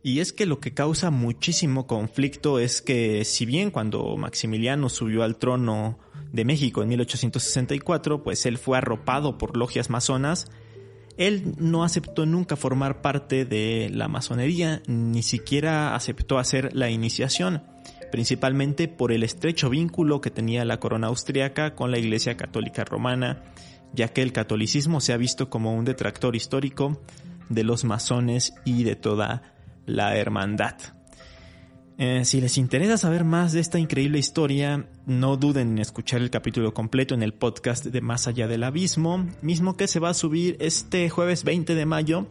Y 0.03 0.19
es 0.19 0.33
que 0.33 0.45
lo 0.45 0.59
que 0.59 0.75
causa 0.75 1.09
muchísimo 1.09 1.87
conflicto 1.87 2.59
es 2.59 2.83
que 2.83 3.25
si 3.25 3.47
bien 3.47 3.71
cuando 3.71 4.17
Maximiliano 4.17 4.87
subió 4.87 5.23
al 5.23 5.37
trono 5.37 5.97
de 6.31 6.45
México 6.45 6.83
en 6.83 6.89
1864, 6.89 8.21
pues 8.23 8.45
él 8.45 8.59
fue 8.59 8.77
arropado 8.77 9.39
por 9.39 9.57
logias 9.57 9.89
masonas, 9.89 10.51
él 11.17 11.55
no 11.57 11.83
aceptó 11.83 12.25
nunca 12.25 12.55
formar 12.55 13.01
parte 13.01 13.45
de 13.45 13.89
la 13.91 14.07
masonería, 14.07 14.83
ni 14.85 15.23
siquiera 15.23 15.95
aceptó 15.95 16.37
hacer 16.37 16.75
la 16.75 16.91
iniciación, 16.91 17.63
principalmente 18.15 18.87
por 18.87 19.11
el 19.11 19.23
estrecho 19.23 19.69
vínculo 19.69 20.21
que 20.21 20.31
tenía 20.31 20.63
la 20.63 20.79
corona 20.79 21.07
austriaca 21.07 21.75
con 21.75 21.91
la 21.91 21.97
Iglesia 21.97 22.37
Católica 22.37 22.85
Romana, 22.85 23.43
ya 23.91 24.07
que 24.07 24.21
el 24.21 24.31
catolicismo 24.31 25.01
se 25.01 25.11
ha 25.11 25.17
visto 25.17 25.49
como 25.49 25.75
un 25.75 25.83
detractor 25.83 26.33
histórico 26.33 27.01
de 27.49 27.65
los 27.65 27.83
masones 27.83 28.53
y 28.63 28.85
de 28.85 28.95
toda 28.95 29.53
la 29.85 30.15
hermandad. 30.15 30.75
Eh, 31.97 32.23
si 32.23 32.39
les 32.39 32.57
interesa 32.57 32.97
saber 32.97 33.25
más 33.25 33.51
de 33.51 33.59
esta 33.59 33.79
increíble 33.79 34.17
historia, 34.17 34.87
no 35.05 35.35
duden 35.35 35.71
en 35.71 35.79
escuchar 35.79 36.21
el 36.21 36.29
capítulo 36.29 36.73
completo 36.73 37.15
en 37.15 37.21
el 37.21 37.33
podcast 37.33 37.83
de 37.83 37.99
Más 37.99 38.29
allá 38.29 38.47
del 38.47 38.63
abismo, 38.63 39.27
mismo 39.41 39.75
que 39.75 39.89
se 39.89 39.99
va 39.99 40.11
a 40.11 40.13
subir 40.13 40.55
este 40.61 41.09
jueves 41.09 41.43
20 41.43 41.75
de 41.75 41.85
mayo. 41.85 42.27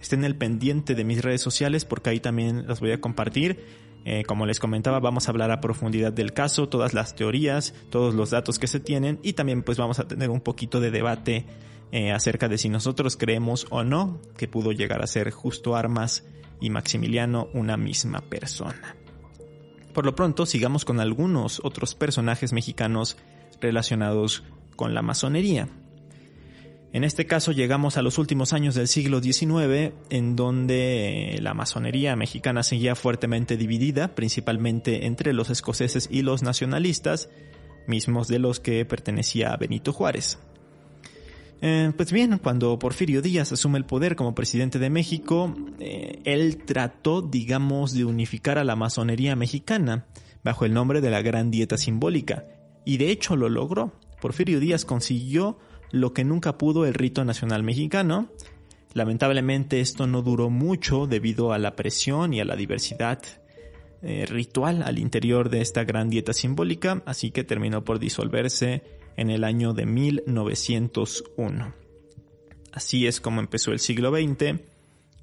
Estén 0.00 0.24
el 0.24 0.34
pendiente 0.34 0.94
de 0.94 1.04
mis 1.04 1.20
redes 1.20 1.42
sociales 1.42 1.84
porque 1.84 2.08
ahí 2.08 2.20
también 2.20 2.66
las 2.66 2.80
voy 2.80 2.92
a 2.92 3.02
compartir. 3.02 3.85
Eh, 4.08 4.22
como 4.24 4.46
les 4.46 4.60
comentaba, 4.60 5.00
vamos 5.00 5.26
a 5.26 5.32
hablar 5.32 5.50
a 5.50 5.60
profundidad 5.60 6.12
del 6.12 6.32
caso, 6.32 6.68
todas 6.68 6.94
las 6.94 7.16
teorías, 7.16 7.74
todos 7.90 8.14
los 8.14 8.30
datos 8.30 8.60
que 8.60 8.68
se 8.68 8.78
tienen 8.78 9.18
y 9.24 9.32
también 9.32 9.64
pues 9.64 9.78
vamos 9.78 9.98
a 9.98 10.06
tener 10.06 10.30
un 10.30 10.40
poquito 10.40 10.78
de 10.78 10.92
debate 10.92 11.44
eh, 11.90 12.12
acerca 12.12 12.46
de 12.46 12.56
si 12.56 12.68
nosotros 12.68 13.16
creemos 13.16 13.66
o 13.68 13.82
no 13.82 14.20
que 14.36 14.46
pudo 14.46 14.70
llegar 14.70 15.02
a 15.02 15.08
ser 15.08 15.32
justo 15.32 15.74
Armas 15.74 16.24
y 16.60 16.70
Maximiliano 16.70 17.48
una 17.52 17.76
misma 17.76 18.20
persona. 18.20 18.94
Por 19.92 20.06
lo 20.06 20.14
pronto, 20.14 20.46
sigamos 20.46 20.84
con 20.84 21.00
algunos 21.00 21.60
otros 21.64 21.96
personajes 21.96 22.52
mexicanos 22.52 23.16
relacionados 23.60 24.44
con 24.76 24.94
la 24.94 25.02
masonería. 25.02 25.68
En 26.96 27.04
este 27.04 27.26
caso 27.26 27.52
llegamos 27.52 27.98
a 27.98 28.02
los 28.02 28.16
últimos 28.16 28.54
años 28.54 28.74
del 28.74 28.88
siglo 28.88 29.20
XIX, 29.20 29.92
en 30.08 30.34
donde 30.34 31.38
la 31.42 31.52
masonería 31.52 32.16
mexicana 32.16 32.62
seguía 32.62 32.94
fuertemente 32.94 33.58
dividida, 33.58 34.14
principalmente 34.14 35.04
entre 35.04 35.34
los 35.34 35.50
escoceses 35.50 36.08
y 36.10 36.22
los 36.22 36.42
nacionalistas, 36.42 37.28
mismos 37.86 38.28
de 38.28 38.38
los 38.38 38.60
que 38.60 38.82
pertenecía 38.86 39.54
Benito 39.58 39.92
Juárez. 39.92 40.38
Eh, 41.60 41.92
pues 41.94 42.12
bien, 42.12 42.38
cuando 42.42 42.78
Porfirio 42.78 43.20
Díaz 43.20 43.52
asume 43.52 43.76
el 43.76 43.84
poder 43.84 44.16
como 44.16 44.34
presidente 44.34 44.78
de 44.78 44.88
México, 44.88 45.54
eh, 45.78 46.22
él 46.24 46.64
trató, 46.64 47.20
digamos, 47.20 47.92
de 47.92 48.06
unificar 48.06 48.56
a 48.56 48.64
la 48.64 48.74
masonería 48.74 49.36
mexicana 49.36 50.06
bajo 50.42 50.64
el 50.64 50.72
nombre 50.72 51.02
de 51.02 51.10
la 51.10 51.20
Gran 51.20 51.50
Dieta 51.50 51.76
Simbólica, 51.76 52.46
y 52.86 52.96
de 52.96 53.10
hecho 53.10 53.36
lo 53.36 53.50
logró. 53.50 53.92
Porfirio 54.18 54.60
Díaz 54.60 54.86
consiguió 54.86 55.58
lo 55.90 56.12
que 56.12 56.24
nunca 56.24 56.58
pudo 56.58 56.86
el 56.86 56.94
rito 56.94 57.24
nacional 57.24 57.62
mexicano. 57.62 58.28
Lamentablemente 58.94 59.80
esto 59.80 60.06
no 60.06 60.22
duró 60.22 60.50
mucho 60.50 61.06
debido 61.06 61.52
a 61.52 61.58
la 61.58 61.76
presión 61.76 62.32
y 62.32 62.40
a 62.40 62.44
la 62.44 62.56
diversidad 62.56 63.20
eh, 64.02 64.26
ritual 64.26 64.82
al 64.82 64.98
interior 64.98 65.50
de 65.50 65.60
esta 65.60 65.84
gran 65.84 66.10
dieta 66.10 66.32
simbólica, 66.32 67.02
así 67.06 67.30
que 67.30 67.44
terminó 67.44 67.84
por 67.84 67.98
disolverse 67.98 68.82
en 69.16 69.30
el 69.30 69.44
año 69.44 69.72
de 69.72 69.86
1901. 69.86 71.74
Así 72.72 73.06
es 73.06 73.20
como 73.20 73.40
empezó 73.40 73.72
el 73.72 73.80
siglo 73.80 74.10
XX 74.10 74.60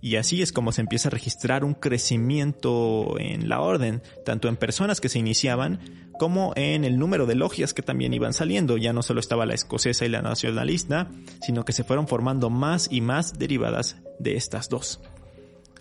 y 0.04 0.18
así 0.18 0.42
es 0.42 0.52
como 0.52 0.74
se 0.74 0.82
empieza 0.82 1.08
a 1.08 1.12
registrar 1.12 1.64
un 1.64 1.76
crecimiento 1.76 3.16
en 3.20 3.48
la 3.48 3.62
orden, 3.62 4.02
tanto 4.26 4.50
en 4.50 4.58
personas 4.58 5.00
que 5.00 5.08
se 5.08 5.18
iniciaban 5.18 5.80
como 6.20 6.52
en 6.58 6.84
el 6.84 7.00
número 7.00 7.26
de 7.26 7.36
logias 7.36 7.74
que 7.74 7.84
también 7.84 8.14
iban 8.14 8.34
saliendo. 8.34 8.76
Ya 8.76 8.92
no 8.92 9.02
solo 9.02 9.22
estaba 9.22 9.46
la 9.46 9.54
escocesa 9.54 10.06
y 10.06 10.10
la 10.10 10.22
nacionalista, 10.22 11.10
sino 11.42 11.64
que 11.64 11.72
se 11.72 11.86
fueron 11.86 12.10
formando 12.10 12.50
más 12.50 12.90
y 12.92 13.00
más 13.00 13.40
derivadas 13.40 13.96
de 14.20 14.36
estas 14.36 14.68
dos. 14.68 15.00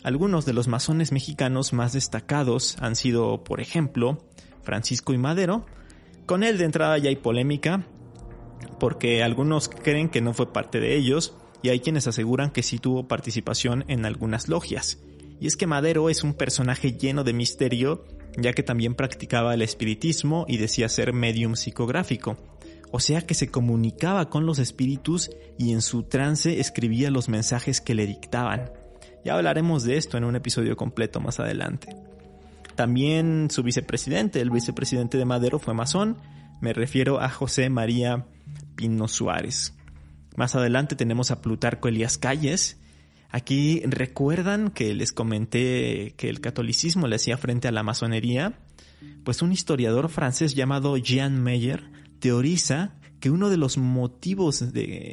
Algunos 0.04 0.46
de 0.46 0.52
los 0.52 0.68
masones 0.68 1.10
mexicanos 1.10 1.72
más 1.72 1.92
destacados 1.92 2.76
han 2.78 2.94
sido, 2.94 3.42
por 3.42 3.60
ejemplo, 3.60 4.24
Francisco 4.62 5.12
y 5.12 5.18
Madero. 5.18 5.66
Con 6.26 6.44
él 6.44 6.58
de 6.58 6.64
entrada 6.66 6.96
ya 6.96 7.08
hay 7.08 7.16
polémica, 7.16 7.88
porque 8.78 9.24
algunos 9.24 9.68
creen 9.68 10.08
que 10.08 10.20
no 10.20 10.32
fue 10.32 10.52
parte 10.52 10.78
de 10.78 10.94
ellos 10.96 11.34
y 11.62 11.68
hay 11.68 11.80
quienes 11.80 12.06
aseguran 12.06 12.50
que 12.50 12.62
sí 12.62 12.78
tuvo 12.78 13.08
participación 13.08 13.84
en 13.88 14.04
algunas 14.04 14.48
logias. 14.48 14.98
Y 15.40 15.46
es 15.46 15.56
que 15.56 15.66
Madero 15.66 16.08
es 16.08 16.22
un 16.22 16.34
personaje 16.34 16.92
lleno 16.92 17.24
de 17.24 17.32
misterio, 17.32 18.04
ya 18.36 18.52
que 18.52 18.62
también 18.62 18.94
practicaba 18.94 19.54
el 19.54 19.62
espiritismo 19.62 20.44
y 20.48 20.56
decía 20.56 20.88
ser 20.88 21.12
medium 21.12 21.56
psicográfico, 21.56 22.36
o 22.92 23.00
sea 23.00 23.22
que 23.22 23.34
se 23.34 23.48
comunicaba 23.50 24.28
con 24.28 24.46
los 24.46 24.58
espíritus 24.58 25.30
y 25.58 25.72
en 25.72 25.82
su 25.82 26.04
trance 26.04 26.60
escribía 26.60 27.10
los 27.10 27.28
mensajes 27.28 27.80
que 27.80 27.94
le 27.94 28.06
dictaban. 28.06 28.70
Ya 29.24 29.34
hablaremos 29.34 29.84
de 29.84 29.96
esto 29.96 30.18
en 30.18 30.24
un 30.24 30.36
episodio 30.36 30.76
completo 30.76 31.18
más 31.20 31.40
adelante. 31.40 31.96
También 32.74 33.48
su 33.50 33.62
vicepresidente, 33.62 34.40
el 34.40 34.50
vicepresidente 34.50 35.18
de 35.18 35.24
Madero, 35.24 35.58
fue 35.58 35.74
masón. 35.74 36.18
Me 36.60 36.72
refiero 36.72 37.20
a 37.20 37.28
José 37.28 37.70
María 37.70 38.26
Pino 38.76 39.08
Suárez. 39.08 39.74
Más 40.36 40.54
adelante 40.54 40.96
tenemos 40.96 41.30
a 41.30 41.42
Plutarco 41.42 41.88
Elías 41.88 42.18
Calles. 42.18 42.78
Aquí 43.30 43.82
recuerdan 43.84 44.70
que 44.70 44.94
les 44.94 45.12
comenté 45.12 46.14
que 46.16 46.28
el 46.28 46.40
catolicismo 46.40 47.06
le 47.06 47.16
hacía 47.16 47.36
frente 47.36 47.68
a 47.68 47.72
la 47.72 47.82
masonería. 47.82 48.58
Pues 49.24 49.42
un 49.42 49.52
historiador 49.52 50.08
francés 50.08 50.54
llamado 50.54 50.96
Jean 50.96 51.42
Meyer 51.42 51.84
teoriza 52.18 52.94
que 53.20 53.30
uno 53.30 53.50
de 53.50 53.56
los 53.56 53.78
motivos 53.78 54.64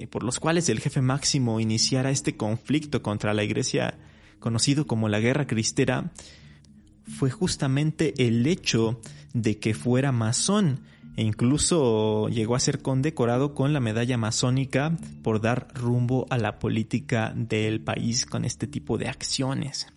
por 0.10 0.24
los 0.24 0.40
cuales 0.40 0.68
el 0.70 0.80
jefe 0.80 1.02
máximo 1.02 1.60
iniciara 1.60 2.12
este 2.12 2.36
conflicto 2.38 3.04
contra 3.04 3.34
la 3.34 3.44
iglesia 3.44 4.00
conocido 4.40 4.88
como 4.88 5.10
la 5.10 5.20
Guerra 5.20 5.46
Cristera 5.46 6.12
fue 7.08 7.30
justamente 7.30 8.14
el 8.18 8.46
hecho 8.48 9.00
de 9.34 9.60
que 9.60 9.74
fuera 9.74 10.12
masón 10.12 10.82
e 11.20 11.22
incluso 11.22 12.30
llegó 12.30 12.56
a 12.56 12.62
ser 12.62 12.82
condecorado 12.82 13.54
con 13.54 13.74
la 13.74 13.82
medalla 13.82 14.18
masónica 14.18 14.96
por 15.22 15.42
dar 15.42 15.68
rumbo 15.74 16.26
a 16.30 16.38
la 16.38 16.60
política 16.60 17.34
del 17.36 17.82
país 17.82 18.26
con 18.26 18.46
este 18.46 18.68
tipo 18.68 18.98
de 18.98 19.10
acciones. 19.10 19.88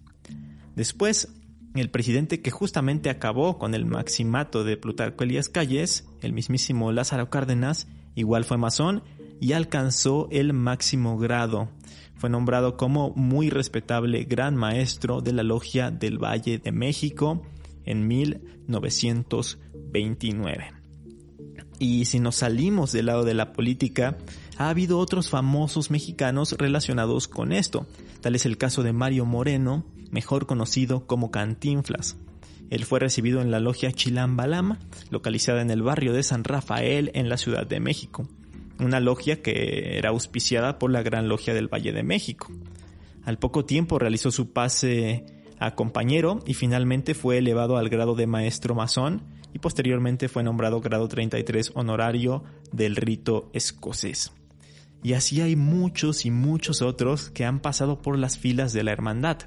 Después, 0.75 1.33
el 1.77 1.91
presidente 1.91 2.43
que 2.43 2.51
justamente 2.51 3.09
acabó 3.09 3.57
con 3.57 3.77
el 3.77 3.87
maximato 3.87 4.65
de 4.65 4.77
Plutarco 4.77 5.23
Elías 5.23 5.49
Calles, 5.49 6.09
el 6.23 6.33
mismísimo 6.33 6.91
Lázaro 6.91 7.31
Cárdenas, 7.31 7.87
igual 8.17 8.43
fue 8.43 8.59
masón 8.59 9.05
y 9.41 9.53
alcanzó 9.53 10.27
el 10.33 10.53
máximo 10.53 11.19
grado. 11.19 11.69
Fue 12.17 12.31
nombrado 12.31 12.77
como 12.77 13.13
muy 13.15 13.49
respetable 13.49 14.25
gran 14.25 14.57
maestro 14.57 15.21
de 15.21 15.35
la 15.35 15.45
logia 15.45 15.93
del 15.93 16.19
Valle 16.19 16.59
de 16.59 16.73
México 16.73 17.45
en 17.85 18.09
1929. 18.09 20.82
Y 21.83 22.05
si 22.05 22.21
nos 22.21 22.37
salimos 22.37 22.93
del 22.93 23.07
lado 23.07 23.25
de 23.25 23.35
la 23.35 23.53
política, 23.53 24.17
ha 24.57 24.69
habido 24.69 25.01
otros 25.01 25.31
famosos 25.31 25.91
mexicanos 25.91 26.53
relacionados 26.57 27.27
con 27.27 27.51
esto. 27.51 27.89
Tal 28.21 28.37
es 28.37 28.47
el 28.47 28.57
caso 28.57 28.85
de 28.85 28.93
Mario 28.93 29.27
Moreno, 29.27 29.85
mejor 30.13 30.47
conocido 30.47 31.09
como 31.09 31.33
Cantinflas. 31.33 32.17
Él 32.71 32.85
fue 32.85 33.01
recibido 33.01 33.41
en 33.43 33.51
la 33.51 33.59
logia 33.59 33.91
Chilambalama, 33.91 34.79
localizada 35.11 35.61
en 35.61 35.73
el 35.73 35.83
barrio 35.83 36.13
de 36.13 36.23
San 36.23 36.45
Rafael 36.45 37.11
en 37.15 37.29
la 37.29 37.37
Ciudad 37.37 37.67
de 37.67 37.81
México, 37.81 38.29
una 38.79 39.01
logia 39.01 39.43
que 39.43 39.99
era 39.99 40.11
auspiciada 40.11 40.79
por 40.79 40.93
la 40.93 41.03
Gran 41.03 41.27
Logia 41.27 41.53
del 41.53 41.67
Valle 41.67 41.91
de 41.91 42.05
México. 42.05 42.47
Al 43.25 43.39
poco 43.39 43.65
tiempo 43.65 43.99
realizó 43.99 44.31
su 44.31 44.53
pase 44.53 45.27
a 45.59 45.75
compañero 45.75 46.45
y 46.47 46.55
finalmente 46.55 47.15
fue 47.15 47.39
elevado 47.39 47.77
al 47.77 47.89
grado 47.89 48.15
de 48.15 48.29
maestro 48.29 48.77
masón 48.77 49.32
y 49.55 49.59
posteriormente 49.59 50.29
fue 50.29 50.43
nombrado 50.43 50.81
grado 50.81 51.09
33 51.09 51.73
honorario 51.75 52.45
del 52.73 52.97
rito 52.97 53.51
escocés. 53.53 54.33
Y 55.03 55.15
así 55.15 55.41
hay 55.41 55.57
muchos 55.57 56.25
y 56.25 56.31
muchos 56.31 56.81
otros 56.81 57.31
que 57.31 57.45
han 57.45 57.61
pasado 57.61 58.01
por 58.01 58.19
las 58.19 58.39
filas 58.39 58.73
de 58.73 58.85
la 58.85 58.93
hermandad. 58.93 59.39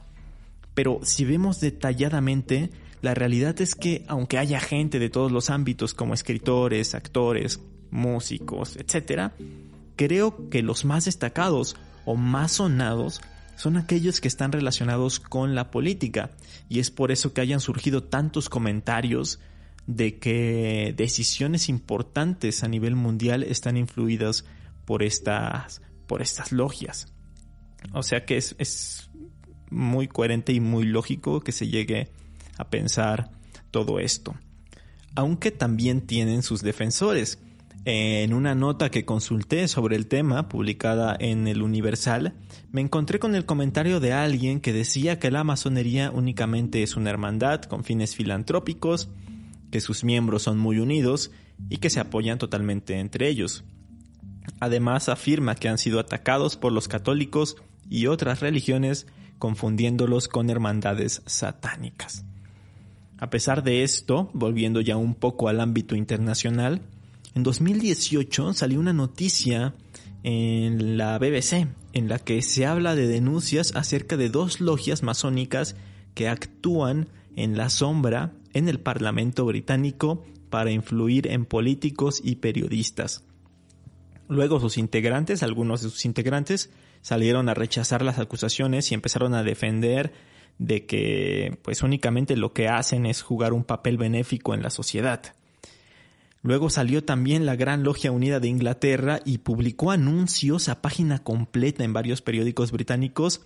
Pero 0.74 1.00
si 1.04 1.24
vemos 1.24 1.62
detalladamente, 1.62 2.70
la 3.02 3.14
realidad 3.14 3.60
es 3.62 3.76
que 3.76 4.04
aunque 4.08 4.38
haya 4.38 4.60
gente 4.60 5.00
de 5.00 5.10
todos 5.10 5.32
los 5.32 5.50
ámbitos 5.50 5.94
como 5.94 6.14
escritores, 6.14 6.94
actores, 6.94 7.62
músicos, 7.90 8.76
etc., 8.76 9.32
creo 9.96 10.50
que 10.50 10.62
los 10.62 10.84
más 10.84 11.06
destacados 11.06 11.78
o 12.04 12.16
más 12.16 12.54
sonados 12.54 13.22
son 13.56 13.78
aquellos 13.78 14.20
que 14.20 14.28
están 14.28 14.52
relacionados 14.52 15.22
con 15.22 15.56
la 15.56 15.72
política 15.72 16.32
y 16.68 16.80
es 16.80 16.92
por 16.92 17.12
eso 17.12 17.34
que 17.34 17.40
hayan 17.40 17.62
surgido 17.62 18.04
tantos 18.04 18.50
comentarios 18.50 19.40
de 19.88 20.18
que 20.18 20.94
decisiones 20.98 21.70
importantes 21.70 22.64
a 22.64 22.68
nivel 22.68 22.96
mundial 22.96 23.44
están 23.44 23.78
influidas 23.78 24.46
por 24.86 25.04
estas, 25.04 25.82
por 26.08 26.22
estas 26.22 26.52
logias. 26.52 27.14
O 27.94 28.04
sea 28.04 28.26
que 28.26 28.38
es, 28.38 28.56
es 28.58 29.10
muy 29.70 30.08
coherente 30.08 30.54
y 30.54 30.60
muy 30.60 30.86
lógico 30.86 31.42
que 31.42 31.52
se 31.52 31.68
llegue 31.68 32.10
a 32.58 32.70
pensar 32.70 33.30
todo 33.72 34.00
esto. 34.00 34.36
Aunque 35.16 35.52
también 35.52 36.02
tienen 36.02 36.44
sus 36.44 36.62
defensores. 36.62 37.40
En 37.88 38.34
una 38.34 38.56
nota 38.56 38.90
que 38.90 39.06
consulté 39.06 39.68
sobre 39.68 39.96
el 39.96 40.08
tema, 40.08 40.50
publicada 40.50 41.16
en 41.20 41.48
el 41.48 41.62
Universal, 41.62 42.34
me 42.72 42.82
encontré 42.82 43.20
con 43.20 43.36
el 43.36 43.46
comentario 43.46 44.00
de 44.00 44.12
alguien 44.12 44.60
que 44.60 44.74
decía 44.74 45.20
que 45.20 45.30
la 45.30 45.44
masonería 45.44 46.10
únicamente 46.10 46.82
es 46.82 46.96
una 46.96 47.12
hermandad 47.12 47.62
con 47.62 47.84
fines 47.84 48.16
filantrópicos 48.16 49.10
que 49.76 49.82
sus 49.82 50.06
miembros 50.06 50.44
son 50.44 50.58
muy 50.58 50.80
unidos 50.80 51.32
y 51.70 51.80
que 51.80 51.90
se 51.90 52.00
apoyan 52.00 52.38
totalmente 52.38 52.98
entre 52.98 53.28
ellos. 53.28 53.66
Además 54.62 55.10
afirma 55.10 55.56
que 55.56 55.68
han 55.68 55.78
sido 55.78 56.00
atacados 56.00 56.56
por 56.56 56.72
los 56.72 56.88
católicos 56.88 57.58
y 57.90 58.08
otras 58.08 58.40
religiones 58.40 59.06
confundiéndolos 59.38 60.30
con 60.30 60.50
hermandades 60.50 61.24
satánicas. 61.26 62.24
A 63.18 63.30
pesar 63.30 63.64
de 63.64 63.84
esto, 63.84 64.30
volviendo 64.34 64.80
ya 64.80 64.96
un 64.96 65.14
poco 65.14 65.50
al 65.50 65.60
ámbito 65.60 65.98
internacional, 65.98 66.82
en 67.34 67.44
2018 67.44 68.54
salió 68.54 68.80
una 68.80 68.94
noticia 68.94 69.74
en 70.24 70.96
la 70.96 71.18
BBC 71.20 71.68
en 71.92 72.08
la 72.08 72.20
que 72.20 72.42
se 72.42 72.66
habla 72.66 72.96
de 72.96 73.08
denuncias 73.08 73.76
acerca 73.76 74.16
de 74.16 74.30
dos 74.30 74.62
logias 74.62 75.04
masónicas 75.04 75.76
que 76.14 76.30
actúan 76.30 77.10
en 77.36 77.58
la 77.58 77.70
sombra 77.70 78.32
en 78.56 78.68
el 78.70 78.80
Parlamento 78.80 79.46
británico 79.46 80.24
para 80.50 80.72
influir 80.72 81.28
en 81.28 81.46
políticos 81.46 82.22
y 82.24 82.38
periodistas. 82.38 83.24
Luego 84.28 84.60
sus 84.60 84.78
integrantes, 84.78 85.44
algunos 85.44 85.84
de 85.84 85.90
sus 85.90 86.06
integrantes, 86.06 86.72
salieron 87.02 87.50
a 87.50 87.54
rechazar 87.54 88.02
las 88.02 88.18
acusaciones 88.18 88.90
y 88.92 88.96
empezaron 88.96 89.36
a 89.36 89.44
defender 89.44 90.14
de 90.58 90.86
que 90.86 91.60
pues 91.62 91.84
únicamente 91.84 92.38
lo 92.38 92.54
que 92.54 92.70
hacen 92.70 93.06
es 93.06 93.22
jugar 93.22 93.54
un 93.54 93.66
papel 93.66 93.98
benéfico 93.98 94.54
en 94.54 94.64
la 94.64 94.70
sociedad. 94.70 95.36
Luego 96.42 96.70
salió 96.70 97.04
también 97.04 97.46
la 97.46 97.56
Gran 97.56 97.84
Logia 97.84 98.12
Unida 98.12 98.40
de 98.40 98.48
Inglaterra 98.48 99.20
y 99.26 99.40
publicó 99.40 99.92
anuncios 99.92 100.70
a 100.70 100.82
página 100.82 101.24
completa 101.24 101.84
en 101.84 101.92
varios 101.92 102.22
periódicos 102.22 102.72
británicos 102.72 103.42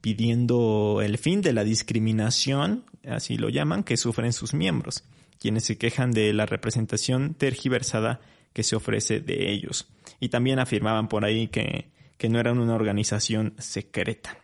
pidiendo 0.00 1.00
el 1.02 1.18
fin 1.18 1.42
de 1.42 1.52
la 1.52 1.64
discriminación, 1.64 2.84
así 3.06 3.36
lo 3.36 3.48
llaman, 3.48 3.84
que 3.84 3.96
sufren 3.96 4.32
sus 4.32 4.54
miembros, 4.54 5.04
quienes 5.38 5.64
se 5.64 5.78
quejan 5.78 6.12
de 6.12 6.32
la 6.32 6.46
representación 6.46 7.34
tergiversada 7.34 8.20
que 8.52 8.62
se 8.62 8.76
ofrece 8.76 9.20
de 9.20 9.50
ellos. 9.52 9.88
Y 10.20 10.28
también 10.28 10.58
afirmaban 10.58 11.08
por 11.08 11.24
ahí 11.24 11.48
que, 11.48 11.90
que 12.16 12.28
no 12.28 12.38
eran 12.38 12.58
una 12.58 12.74
organización 12.74 13.54
secreta. 13.58 14.38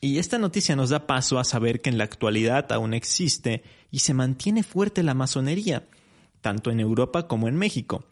Y 0.00 0.18
esta 0.18 0.38
noticia 0.38 0.76
nos 0.76 0.90
da 0.90 1.06
paso 1.06 1.38
a 1.38 1.44
saber 1.44 1.80
que 1.80 1.88
en 1.88 1.96
la 1.96 2.04
actualidad 2.04 2.70
aún 2.72 2.92
existe 2.92 3.62
y 3.90 4.00
se 4.00 4.12
mantiene 4.12 4.62
fuerte 4.62 5.02
la 5.02 5.14
masonería, 5.14 5.86
tanto 6.40 6.70
en 6.70 6.80
Europa 6.80 7.26
como 7.26 7.48
en 7.48 7.56
México. 7.56 8.04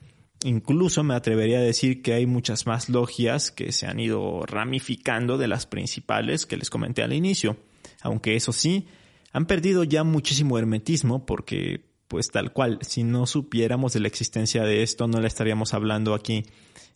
Incluso 0.44 1.05
me 1.05 1.14
atrevería 1.14 1.59
a 1.59 1.62
decir 1.62 2.02
que 2.02 2.14
hay 2.14 2.26
muchas 2.26 2.66
más 2.66 2.88
logias 2.88 3.50
que 3.50 3.70
se 3.72 3.87
han 3.87 4.00
ido 4.00 4.44
ramificando 4.46 5.38
de 5.38 5.48
las 5.48 5.66
principales 5.66 6.46
que 6.46 6.57
les 6.57 6.70
comenté 6.70 7.02
al 7.02 7.12
inicio. 7.12 7.57
Aunque 8.00 8.35
eso 8.35 8.52
sí, 8.52 8.87
han 9.33 9.46
perdido 9.46 9.85
ya 9.85 10.02
muchísimo 10.02 10.59
hermetismo 10.59 11.24
porque, 11.26 11.85
pues 12.09 12.31
tal 12.31 12.52
cual, 12.52 12.78
si 12.83 13.05
no 13.05 13.26
supiéramos 13.26 13.92
de 13.92 14.00
la 14.00 14.09
existencia 14.09 14.64
de 14.64 14.83
esto, 14.83 15.07
no 15.07 15.20
la 15.20 15.28
estaríamos 15.28 15.74
hablando 15.74 16.14
aquí 16.14 16.44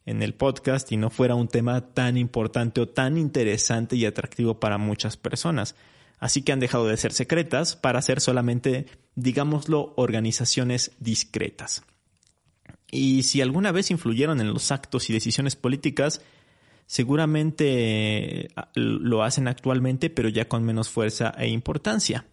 en 0.07 0.23
el 0.23 0.35
podcast 0.35 0.91
y 0.91 0.97
no 0.97 1.11
fuera 1.11 1.35
un 1.35 1.49
tema 1.49 1.93
tan 1.95 2.17
importante 2.17 2.81
o 2.81 2.89
tan 2.89 3.17
interesante 3.17 3.97
y 3.97 4.07
atractivo 4.07 4.59
para 4.59 4.79
muchas 4.79 5.17
personas. 5.17 5.77
Así 6.19 6.43
que 6.43 6.53
han 6.53 6.61
dejado 6.61 6.87
de 6.87 6.97
ser 6.97 7.13
secretas 7.13 7.77
para 7.77 8.03
ser 8.03 8.21
solamente 8.21 8.87
digámoslo, 9.17 9.95
organizaciones 9.97 10.93
discretas. 11.01 11.83
Y 12.97 13.25
si 13.25 13.43
alguna 13.43 13.73
vez 13.73 13.91
influyeron 13.91 14.41
en 14.41 14.53
los 14.53 14.73
actos 14.73 15.11
y 15.11 15.13
decisiones 15.13 15.55
políticas, 15.55 16.23
seguramente 16.87 18.49
ah, 18.57 18.71
lo 18.75 19.23
hacen 19.23 19.49
actualmente, 19.49 20.09
pero 20.09 20.31
ya 20.31 20.49
con 20.49 20.65
menos 20.65 20.89
fuerza 20.89 21.35
e 21.37 21.49
importancia. 21.49 22.27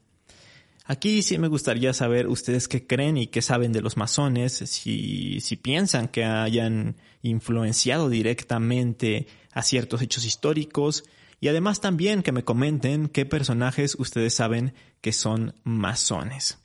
Aquí 0.85 1.21
sí 1.21 1.37
me 1.37 1.47
gustaría 1.47 1.93
saber 1.93 2.27
ustedes 2.27 2.67
qué 2.67 2.85
creen 2.85 3.17
y 3.17 3.27
qué 3.27 3.41
saben 3.41 3.71
de 3.71 3.81
los 3.81 3.97
masones, 3.97 4.53
si, 4.53 5.39
si 5.39 5.55
piensan 5.55 6.07
que 6.07 6.23
hayan 6.23 6.95
influenciado 7.21 8.09
directamente 8.09 9.27
a 9.51 9.63
ciertos 9.63 10.01
hechos 10.01 10.25
históricos 10.25 11.03
y 11.39 11.49
además 11.49 11.81
también 11.81 12.23
que 12.23 12.31
me 12.31 12.43
comenten 12.43 13.09
qué 13.09 13.25
personajes 13.25 13.95
ustedes 13.99 14.33
saben 14.33 14.73
que 15.01 15.11
son 15.11 15.55
masones. 15.63 16.62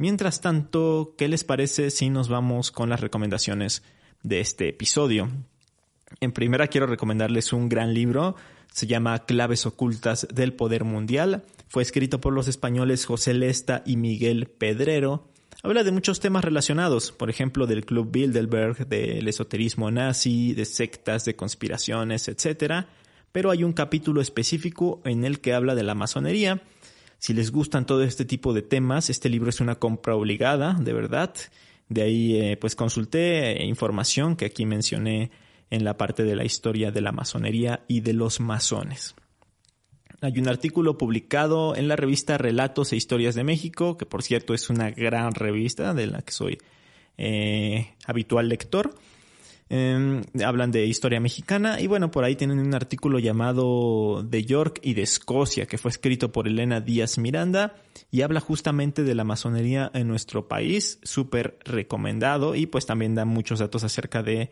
Mientras 0.00 0.40
tanto, 0.40 1.14
¿qué 1.18 1.28
les 1.28 1.44
parece 1.44 1.90
si 1.90 2.08
nos 2.08 2.30
vamos 2.30 2.70
con 2.70 2.88
las 2.88 3.02
recomendaciones 3.02 3.82
de 4.22 4.40
este 4.40 4.70
episodio? 4.70 5.28
En 6.20 6.32
primera 6.32 6.68
quiero 6.68 6.86
recomendarles 6.86 7.52
un 7.52 7.68
gran 7.68 7.92
libro 7.92 8.34
Se 8.72 8.86
llama 8.86 9.26
Claves 9.26 9.66
ocultas 9.66 10.26
del 10.32 10.54
poder 10.54 10.84
mundial. 10.84 11.44
Fue 11.68 11.82
escrito 11.82 12.18
por 12.18 12.32
los 12.32 12.48
españoles 12.48 13.04
José 13.04 13.34
Lesta 13.34 13.82
y 13.84 13.98
Miguel 13.98 14.46
Pedrero. 14.46 15.28
Habla 15.62 15.84
de 15.84 15.92
muchos 15.92 16.18
temas 16.18 16.46
relacionados, 16.46 17.12
por 17.12 17.28
ejemplo, 17.28 17.66
del 17.66 17.84
Club 17.84 18.10
Bilderberg, 18.10 18.88
del 18.88 19.28
esoterismo 19.28 19.90
nazi, 19.90 20.54
de 20.54 20.64
sectas, 20.64 21.26
de 21.26 21.36
conspiraciones, 21.36 22.26
etc. 22.26 22.86
Pero 23.32 23.50
hay 23.50 23.64
un 23.64 23.74
capítulo 23.74 24.22
específico 24.22 25.02
en 25.04 25.26
el 25.26 25.40
que 25.40 25.52
habla 25.52 25.74
de 25.74 25.82
la 25.82 25.94
masonería. 25.94 26.62
Si 27.20 27.34
les 27.34 27.52
gustan 27.52 27.84
todo 27.84 28.02
este 28.02 28.24
tipo 28.24 28.54
de 28.54 28.62
temas, 28.62 29.10
este 29.10 29.28
libro 29.28 29.50
es 29.50 29.60
una 29.60 29.74
compra 29.74 30.16
obligada, 30.16 30.74
de 30.80 30.94
verdad. 30.94 31.34
De 31.90 32.00
ahí, 32.00 32.40
eh, 32.40 32.56
pues 32.56 32.74
consulté 32.74 33.62
información 33.64 34.36
que 34.36 34.46
aquí 34.46 34.64
mencioné 34.64 35.30
en 35.68 35.84
la 35.84 35.98
parte 35.98 36.24
de 36.24 36.34
la 36.34 36.46
historia 36.46 36.90
de 36.90 37.02
la 37.02 37.12
masonería 37.12 37.84
y 37.88 38.00
de 38.00 38.14
los 38.14 38.40
masones. 38.40 39.14
Hay 40.22 40.38
un 40.38 40.48
artículo 40.48 40.96
publicado 40.96 41.76
en 41.76 41.88
la 41.88 41.96
revista 41.96 42.38
Relatos 42.38 42.92
e 42.92 42.96
Historias 42.96 43.34
de 43.34 43.44
México, 43.44 43.98
que 43.98 44.06
por 44.06 44.22
cierto 44.22 44.54
es 44.54 44.70
una 44.70 44.90
gran 44.90 45.34
revista 45.34 45.92
de 45.92 46.06
la 46.06 46.22
que 46.22 46.32
soy 46.32 46.58
eh, 47.18 47.94
habitual 48.06 48.48
lector. 48.48 48.94
Em, 49.72 50.22
hablan 50.44 50.72
de 50.72 50.84
historia 50.86 51.20
mexicana 51.20 51.80
y 51.80 51.86
bueno, 51.86 52.10
por 52.10 52.24
ahí 52.24 52.34
tienen 52.34 52.58
un 52.58 52.74
artículo 52.74 53.20
llamado 53.20 54.24
De 54.24 54.44
York 54.44 54.80
y 54.82 54.94
de 54.94 55.02
Escocia, 55.02 55.66
que 55.66 55.78
fue 55.78 55.92
escrito 55.92 56.32
por 56.32 56.48
Elena 56.48 56.80
Díaz 56.80 57.18
Miranda 57.18 57.76
y 58.10 58.22
habla 58.22 58.40
justamente 58.40 59.04
de 59.04 59.14
la 59.14 59.22
masonería 59.22 59.88
en 59.94 60.08
nuestro 60.08 60.48
país, 60.48 60.98
súper 61.04 61.56
recomendado 61.64 62.56
y 62.56 62.66
pues 62.66 62.84
también 62.84 63.14
da 63.14 63.24
muchos 63.24 63.60
datos 63.60 63.84
acerca 63.84 64.24
de 64.24 64.50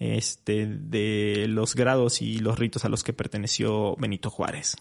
este, 0.00 0.66
de 0.66 1.46
los 1.48 1.76
grados 1.76 2.20
y 2.20 2.40
los 2.40 2.58
ritos 2.58 2.84
a 2.84 2.88
los 2.88 3.04
que 3.04 3.12
perteneció 3.12 3.94
Benito 3.96 4.30
Juárez. 4.30 4.76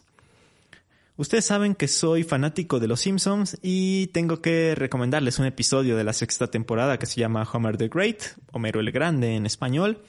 Ustedes 1.18 1.46
saben 1.46 1.76
que 1.76 1.88
soy 1.88 2.24
fanático 2.24 2.82
de 2.82 2.88
Los 2.90 3.00
Simpsons 3.00 3.58
y 3.62 4.08
tengo 4.08 4.42
que 4.42 4.76
recomendarles 4.76 5.40
un 5.40 5.46
episodio 5.46 5.96
de 5.96 6.04
la 6.04 6.12
sexta 6.12 6.48
temporada 6.48 7.00
que 7.00 7.06
se 7.06 7.22
llama 7.22 7.48
Homer 7.50 7.78
the 7.78 7.88
Great, 7.88 8.22
Homero 8.52 8.82
el 8.82 8.92
Grande 8.92 9.36
en 9.36 9.46
español, 9.46 10.02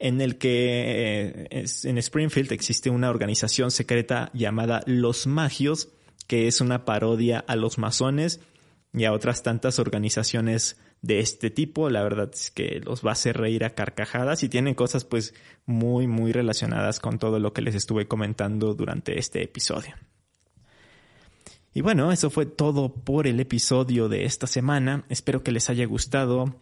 en 0.00 0.20
el 0.20 0.36
que 0.36 1.46
eh, 1.50 1.64
en 1.84 1.98
Springfield 1.98 2.50
existe 2.50 2.90
una 2.90 3.10
organización 3.10 3.70
secreta 3.70 4.30
llamada 4.34 4.82
Los 4.86 5.28
Magios, 5.28 5.90
que 6.26 6.48
es 6.48 6.60
una 6.60 6.84
parodia 6.84 7.38
a 7.46 7.54
los 7.54 7.78
masones 7.78 8.40
y 8.92 9.04
a 9.04 9.12
otras 9.12 9.44
tantas 9.44 9.78
organizaciones 9.78 10.80
de 11.00 11.20
este 11.20 11.50
tipo. 11.50 11.90
La 11.90 12.02
verdad 12.02 12.30
es 12.34 12.50
que 12.50 12.80
los 12.84 13.06
va 13.06 13.10
a 13.10 13.12
hacer 13.12 13.36
reír 13.36 13.62
a 13.62 13.76
carcajadas 13.76 14.42
y 14.42 14.48
tienen 14.48 14.74
cosas 14.74 15.04
pues 15.04 15.32
muy 15.64 16.08
muy 16.08 16.32
relacionadas 16.32 16.98
con 16.98 17.20
todo 17.20 17.38
lo 17.38 17.52
que 17.52 17.62
les 17.62 17.76
estuve 17.76 18.08
comentando 18.08 18.74
durante 18.74 19.16
este 19.16 19.40
episodio. 19.40 19.94
Y 21.74 21.80
bueno, 21.80 22.12
eso 22.12 22.30
fue 22.30 22.46
todo 22.46 22.94
por 22.94 23.26
el 23.26 23.40
episodio 23.40 24.08
de 24.08 24.24
esta 24.24 24.46
semana. 24.46 25.04
Espero 25.08 25.42
que 25.42 25.50
les 25.50 25.68
haya 25.68 25.84
gustado. 25.86 26.54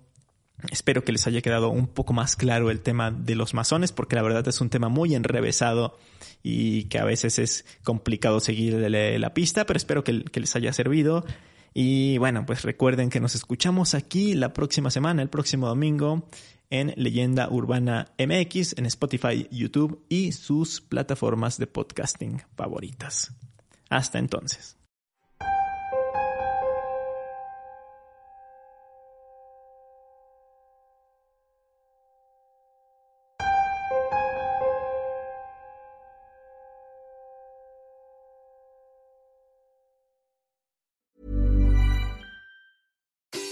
Espero 0.71 1.05
que 1.05 1.13
les 1.13 1.27
haya 1.27 1.43
quedado 1.43 1.69
un 1.69 1.87
poco 1.87 2.15
más 2.15 2.35
claro 2.35 2.71
el 2.71 2.81
tema 2.81 3.11
de 3.11 3.35
los 3.35 3.53
masones, 3.53 3.93
porque 3.93 4.17
la 4.17 4.23
verdad 4.23 4.49
es 4.49 4.61
un 4.63 4.71
tema 4.71 4.89
muy 4.89 5.15
enrevesado 5.15 5.99
y 6.43 6.85
que 6.85 6.99
a 6.99 7.05
veces 7.05 7.39
es 7.39 7.67
complicado 7.85 8.41
seguir 8.41 8.75
la 8.75 9.35
pista, 9.35 9.67
pero 9.67 9.77
espero 9.77 10.03
que, 10.03 10.25
que 10.25 10.41
les 10.41 10.57
haya 10.57 10.73
servido. 10.73 11.27
Y 11.75 12.17
bueno, 12.19 12.47
pues 12.47 12.63
recuerden 12.63 13.11
que 13.11 13.21
nos 13.21 13.35
escuchamos 13.35 13.95
aquí 13.95 14.35
la 14.35 14.55
próxima 14.55 14.91
semana, 14.91 15.21
el 15.21 15.31
próximo 15.31 15.67
domingo, 15.69 16.29
en 16.71 16.95
Leyenda 16.97 17.51
Urbana 17.51 18.13
MX, 18.19 18.79
en 18.79 18.87
Spotify, 18.87 19.47
YouTube 19.51 20.05
y 20.09 20.33
sus 20.33 20.81
plataformas 20.81 21.59
de 21.59 21.67
podcasting 21.67 22.43
favoritas. 22.57 23.33
Hasta 23.91 24.19
entonces. 24.19 24.82